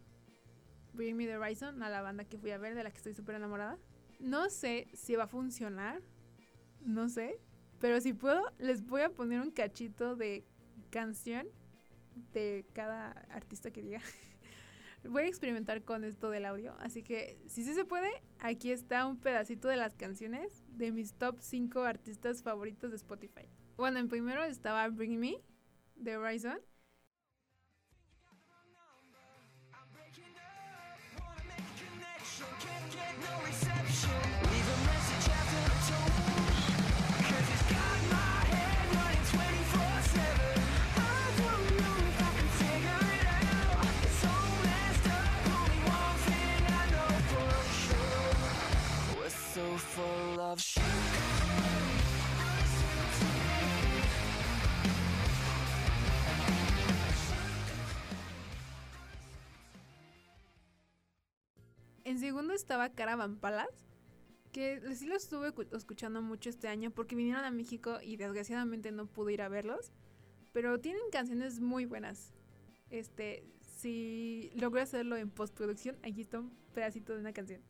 Bring 0.94 1.16
Me 1.18 1.26
the 1.26 1.38
Horizon, 1.38 1.82
a 1.84 1.90
la 1.90 2.02
banda 2.02 2.26
que 2.26 2.38
fui 2.38 2.52
a 2.52 2.58
ver, 2.58 2.76
de 2.76 2.84
la 2.84 2.92
que 2.92 2.98
estoy 2.98 3.14
súper 3.14 3.36
enamorada. 3.36 3.78
No 4.20 4.50
sé 4.50 4.88
si 4.94 5.16
va 5.16 5.24
a 5.24 5.28
funcionar, 5.28 6.02
no 6.82 7.10
sé, 7.10 7.40
pero 7.80 8.00
si 8.02 8.14
puedo, 8.14 8.44
les 8.60 8.86
voy 8.86 9.02
a 9.02 9.10
poner 9.10 9.42
un 9.42 9.52
cachito 9.52 10.16
de 10.16 10.46
canción 10.90 11.48
de 12.34 12.66
cada 12.74 13.12
artista 13.30 13.72
que 13.72 13.82
diga. 13.82 14.02
voy 15.10 15.24
a 15.24 15.28
experimentar 15.28 15.84
con 15.84 16.04
esto 16.04 16.30
del 16.30 16.46
audio, 16.46 16.76
así 16.80 17.04
que 17.04 17.40
si 17.48 17.64
sí 17.64 17.74
se 17.74 17.86
puede, 17.86 18.10
aquí 18.40 18.72
está 18.72 19.08
un 19.08 19.18
pedacito 19.18 19.68
de 19.68 19.78
las 19.78 19.96
canciones 19.96 20.64
de 20.70 20.92
mis 20.92 21.14
top 21.14 21.38
5 21.40 21.82
artistas 21.82 22.44
favoritos 22.44 22.92
de 22.92 22.98
Spotify. 22.98 23.50
Bueno, 23.78 24.00
en 24.00 24.10
primero 24.10 24.44
estaba 24.44 24.88
Bring 24.90 25.20
Me 25.20 25.42
de 25.96 26.18
Horizon. 26.18 26.60
Estaba 62.54 62.90
Caravan 62.90 63.38
Palace, 63.38 63.86
que 64.52 64.82
sí 64.96 65.06
lo 65.06 65.16
estuve 65.16 65.54
escuchando 65.74 66.22
mucho 66.22 66.50
este 66.50 66.68
año 66.68 66.92
porque 66.92 67.16
vinieron 67.16 67.46
a 67.46 67.52
México 67.52 68.00
y 68.02 68.18
desgraciadamente 68.18 68.92
no 68.92 69.06
pude 69.06 69.34
ir 69.34 69.42
a 69.42 69.50
verlos, 69.50 69.92
pero 70.52 70.80
tienen 70.80 71.04
canciones 71.12 71.60
muy 71.60 71.86
buenas. 71.86 72.34
Este, 72.90 73.46
si 73.62 74.52
logro 74.56 74.82
hacerlo 74.82 75.16
en 75.16 75.30
postproducción, 75.30 75.98
aquí 76.04 76.22
está 76.22 76.40
un 76.40 76.52
pedacito 76.74 77.14
de 77.14 77.22
una 77.22 77.34
canción. 77.34 77.62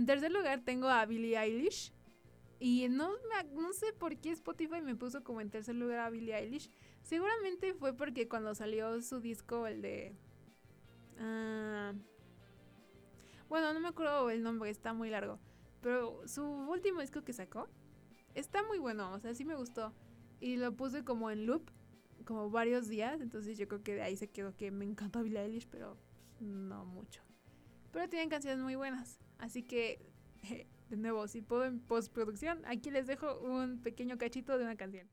En 0.00 0.06
tercer 0.06 0.32
lugar 0.32 0.62
tengo 0.64 0.88
a 0.88 1.04
Billie 1.04 1.36
Eilish. 1.38 1.92
Y 2.58 2.88
no, 2.88 3.10
no 3.52 3.72
sé 3.74 3.92
por 3.92 4.16
qué 4.16 4.30
Spotify 4.30 4.80
me 4.80 4.96
puso 4.96 5.22
como 5.22 5.42
en 5.42 5.50
tercer 5.50 5.74
lugar 5.74 5.98
a 5.98 6.08
Billie 6.08 6.34
Eilish. 6.34 6.70
Seguramente 7.02 7.74
fue 7.74 7.92
porque 7.92 8.26
cuando 8.26 8.54
salió 8.54 9.02
su 9.02 9.20
disco, 9.20 9.66
el 9.66 9.82
de... 9.82 10.14
Ah, 11.18 11.92
bueno, 13.50 13.74
no 13.74 13.80
me 13.80 13.88
acuerdo 13.88 14.30
el 14.30 14.42
nombre, 14.42 14.70
está 14.70 14.94
muy 14.94 15.10
largo. 15.10 15.38
Pero 15.82 16.26
su 16.26 16.44
último 16.46 17.02
disco 17.02 17.22
que 17.22 17.34
sacó 17.34 17.68
está 18.34 18.62
muy 18.62 18.78
bueno, 18.78 19.12
o 19.12 19.20
sea, 19.20 19.34
sí 19.34 19.44
me 19.44 19.54
gustó. 19.54 19.92
Y 20.40 20.56
lo 20.56 20.74
puse 20.74 21.04
como 21.04 21.30
en 21.30 21.44
loop, 21.44 21.70
como 22.24 22.48
varios 22.48 22.88
días. 22.88 23.20
Entonces 23.20 23.58
yo 23.58 23.68
creo 23.68 23.82
que 23.82 23.96
de 23.96 24.02
ahí 24.02 24.16
se 24.16 24.30
quedó 24.30 24.56
que 24.56 24.70
me 24.70 24.86
encanta 24.86 25.20
Billie 25.20 25.42
Eilish, 25.42 25.68
pero 25.68 25.98
no 26.40 26.86
mucho. 26.86 27.22
Pero 27.92 28.08
tienen 28.08 28.28
canciones 28.28 28.60
muy 28.60 28.76
buenas. 28.76 29.18
Así 29.38 29.62
que, 29.62 30.00
de 30.90 30.96
nuevo, 30.96 31.26
si 31.28 31.42
puedo 31.42 31.64
en 31.64 31.80
postproducción, 31.80 32.62
aquí 32.66 32.90
les 32.90 33.06
dejo 33.06 33.38
un 33.40 33.80
pequeño 33.80 34.18
cachito 34.18 34.58
de 34.58 34.64
una 34.64 34.76
canción. 34.76 35.08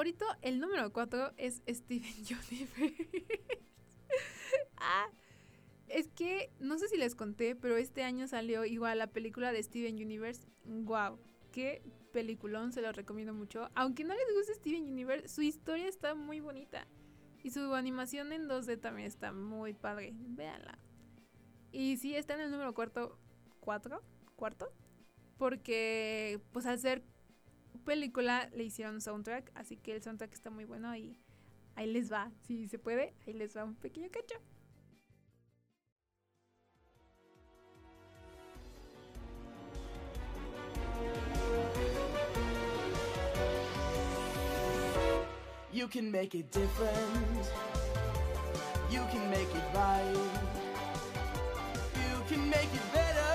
Favorito, 0.00 0.24
el 0.40 0.60
número 0.60 0.90
4, 0.94 1.32
es 1.36 1.62
Steven 1.68 2.14
Universe. 2.48 3.06
ah, 4.78 5.10
es 5.88 6.08
que 6.08 6.50
no 6.58 6.78
sé 6.78 6.88
si 6.88 6.96
les 6.96 7.14
conté, 7.14 7.54
pero 7.54 7.76
este 7.76 8.02
año 8.02 8.26
salió 8.26 8.64
igual 8.64 8.96
la 8.96 9.08
película 9.08 9.52
de 9.52 9.62
Steven 9.62 9.96
Universe. 9.96 10.48
¡Wow! 10.64 11.18
¡Qué 11.52 11.82
peliculón! 12.12 12.72
Se 12.72 12.80
lo 12.80 12.92
recomiendo 12.92 13.34
mucho. 13.34 13.68
Aunque 13.74 14.04
no 14.04 14.14
les 14.14 14.24
guste 14.34 14.54
Steven 14.54 14.90
Universe, 14.90 15.28
su 15.28 15.42
historia 15.42 15.86
está 15.86 16.14
muy 16.14 16.40
bonita. 16.40 16.86
Y 17.42 17.50
su 17.50 17.74
animación 17.74 18.32
en 18.32 18.48
2D 18.48 18.80
también 18.80 19.06
está 19.06 19.32
muy 19.32 19.74
padre. 19.74 20.14
Véanla. 20.14 20.78
Y 21.72 21.98
sí, 21.98 22.14
está 22.16 22.36
en 22.36 22.40
el 22.40 22.50
número 22.50 22.72
cuarto. 22.72 23.18
¿Cuatro? 23.60 24.00
¿Cuarto? 24.34 24.72
Porque, 25.36 26.40
pues 26.52 26.64
al 26.64 26.78
ser 26.78 27.02
película 27.80 28.48
le 28.52 28.64
hicieron 28.64 29.00
soundtrack, 29.00 29.50
así 29.54 29.76
que 29.76 29.94
el 29.94 30.02
soundtrack 30.02 30.32
está 30.32 30.50
muy 30.50 30.64
bueno 30.64 30.94
y 30.96 31.18
ahí 31.74 31.90
les 31.90 32.12
va, 32.12 32.30
si 32.42 32.68
se 32.68 32.78
puede, 32.78 33.14
ahí 33.26 33.32
les 33.32 33.56
va 33.56 33.64
un 33.64 33.74
pequeño 33.74 34.08
cacho. 34.10 34.36
You 45.72 45.86
can 45.86 46.10
make 46.10 46.34
it 46.34 46.50
different. 46.50 47.46
You 48.90 49.00
can 49.12 49.30
make 49.30 49.48
it 49.54 49.64
right. 49.72 50.30
You 51.94 52.24
can 52.28 52.50
make 52.50 52.74
it 52.74 52.92
better. 52.92 53.29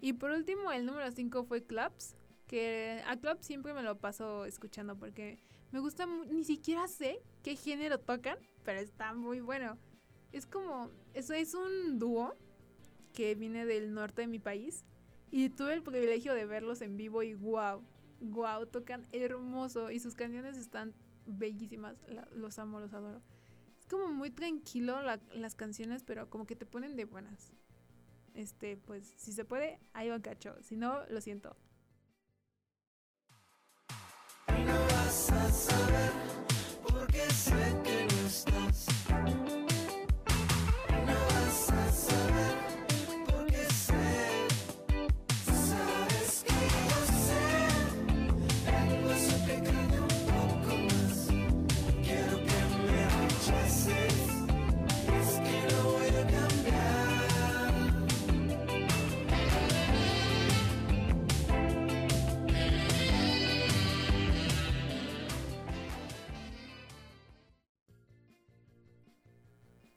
Y 0.00 0.12
por 0.12 0.30
último, 0.30 0.70
el 0.72 0.84
número 0.86 1.10
5 1.10 1.44
fue 1.44 1.64
Clubs, 1.64 2.14
que 2.46 3.02
a 3.06 3.16
Clubs 3.16 3.44
siempre 3.44 3.74
me 3.74 3.82
lo 3.82 3.98
paso 3.98 4.44
escuchando 4.44 4.96
porque 4.96 5.38
me 5.72 5.80
gusta, 5.80 6.06
ni 6.06 6.44
siquiera 6.44 6.86
sé 6.86 7.22
qué 7.42 7.56
género 7.56 7.98
tocan, 7.98 8.38
pero 8.64 8.80
está 8.80 9.14
muy 9.14 9.40
bueno. 9.40 9.78
Es 10.32 10.46
como, 10.46 10.90
eso 11.14 11.34
es 11.34 11.54
un 11.54 11.98
dúo 11.98 12.36
que 13.12 13.34
viene 13.34 13.66
del 13.66 13.92
norte 13.94 14.22
de 14.22 14.28
mi 14.28 14.38
país 14.38 14.84
y 15.30 15.48
tuve 15.48 15.72
el 15.72 15.82
privilegio 15.82 16.34
de 16.34 16.46
verlos 16.46 16.82
en 16.82 16.96
vivo 16.96 17.22
y 17.22 17.34
wow, 17.34 17.82
wow, 18.20 18.66
tocan 18.66 19.06
hermoso 19.12 19.90
y 19.90 19.98
sus 19.98 20.14
canciones 20.14 20.56
están 20.56 20.94
bellísimas, 21.26 21.96
los 22.32 22.58
amo, 22.58 22.80
los 22.80 22.92
adoro 22.92 23.22
como 23.86 24.08
muy 24.08 24.30
tranquilo 24.30 25.00
las 25.02 25.54
canciones, 25.54 26.02
pero 26.02 26.28
como 26.30 26.46
que 26.46 26.56
te 26.56 26.66
ponen 26.66 26.96
de 26.96 27.04
buenas. 27.04 27.52
Este, 28.34 28.76
pues 28.76 29.14
si 29.16 29.32
se 29.32 29.44
puede, 29.44 29.78
ahí 29.94 30.08
va 30.08 30.20
cacho. 30.20 30.56
Si 30.62 30.76
no, 30.76 31.06
lo 31.06 31.20
siento. 31.20 31.56
No 34.48 34.80
vas 34.90 35.30
a 35.32 35.50
saber 35.50 36.12
porque 36.82 37.30
sé 37.30 37.76
que 37.82 38.06
no 38.14 38.26
estás. 38.26 38.95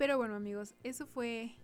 Pero 0.09 0.17
bueno, 0.17 0.33
amigos, 0.33 0.73
eso 0.83 1.05
fue 1.05 1.55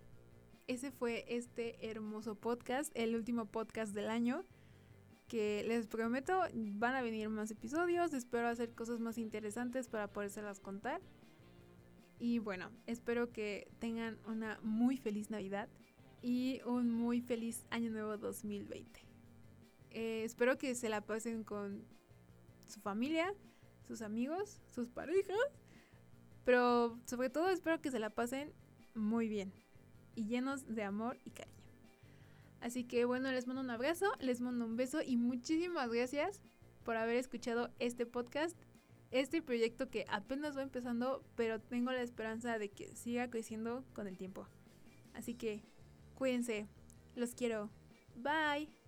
ese 0.68 0.92
fue 0.92 1.26
este 1.28 1.90
hermoso 1.90 2.36
podcast, 2.36 2.92
el 2.94 3.16
último 3.16 3.48
podcast 3.48 3.96
del 3.96 4.08
año. 4.08 4.46
Que 5.28 5.64
les 5.68 5.88
prometo, 5.88 6.44
van 6.54 6.94
a 6.94 7.02
venir 7.02 7.28
más 7.30 7.50
episodios. 7.50 8.14
Espero 8.14 8.48
hacer 8.48 8.72
cosas 8.76 9.00
más 9.00 9.18
interesantes 9.18 9.90
para 9.90 10.14
podérselas 10.14 10.60
contar. 10.60 11.02
Y 12.20 12.38
bueno, 12.38 12.70
espero 12.86 13.32
que 13.32 13.68
tengan 13.80 14.20
una 14.28 14.60
muy 14.62 14.98
feliz 14.98 15.32
Navidad 15.32 15.68
y 16.22 16.62
un 16.68 16.92
muy 16.92 17.22
feliz 17.22 17.66
Año 17.72 17.90
Nuevo 17.90 18.16
2020. 18.20 19.08
Eh, 19.90 20.22
espero 20.24 20.60
que 20.60 20.76
se 20.76 20.88
la 20.88 21.02
pasen 21.02 21.44
con 21.44 21.84
su 22.68 22.80
familia, 22.80 23.34
sus 23.88 24.04
amigos, 24.04 24.62
sus 24.68 24.88
parejas. 24.88 25.65
Pero 26.46 26.98
sobre 27.06 27.30
todo 27.30 27.50
espero 27.50 27.82
que 27.82 27.92
se 27.92 28.00
la 28.00 28.10
pasen 28.10 28.54
muy 28.94 29.28
bien 29.28 29.52
y 30.16 30.28
llenos 30.28 30.74
de 30.74 30.84
amor 30.84 31.20
y 31.26 31.32
cariño. 31.32 31.56
Así 32.62 32.84
que 32.84 33.06
bueno, 33.06 33.32
les 33.32 33.48
mando 33.48 33.62
un 33.62 33.70
abrazo, 33.70 34.12
les 34.20 34.42
mando 34.42 34.66
un 34.66 34.76
beso 34.76 35.02
y 35.02 35.18
muchísimas 35.18 35.90
gracias 35.90 36.42
por 36.84 36.96
haber 36.96 37.18
escuchado 37.18 37.70
este 37.80 38.06
podcast, 38.06 38.58
este 39.12 39.42
proyecto 39.42 39.90
que 39.90 40.06
apenas 40.10 40.56
va 40.58 40.62
empezando, 40.62 41.24
pero 41.36 41.60
tengo 41.60 41.92
la 41.92 42.02
esperanza 42.02 42.58
de 42.58 42.70
que 42.70 42.96
siga 42.96 43.30
creciendo 43.30 43.84
con 43.94 44.08
el 44.08 44.18
tiempo. 44.18 44.48
Así 45.14 45.34
que 45.34 45.64
cuídense, 46.16 46.68
los 47.16 47.36
quiero, 47.36 47.70
bye. 48.16 48.85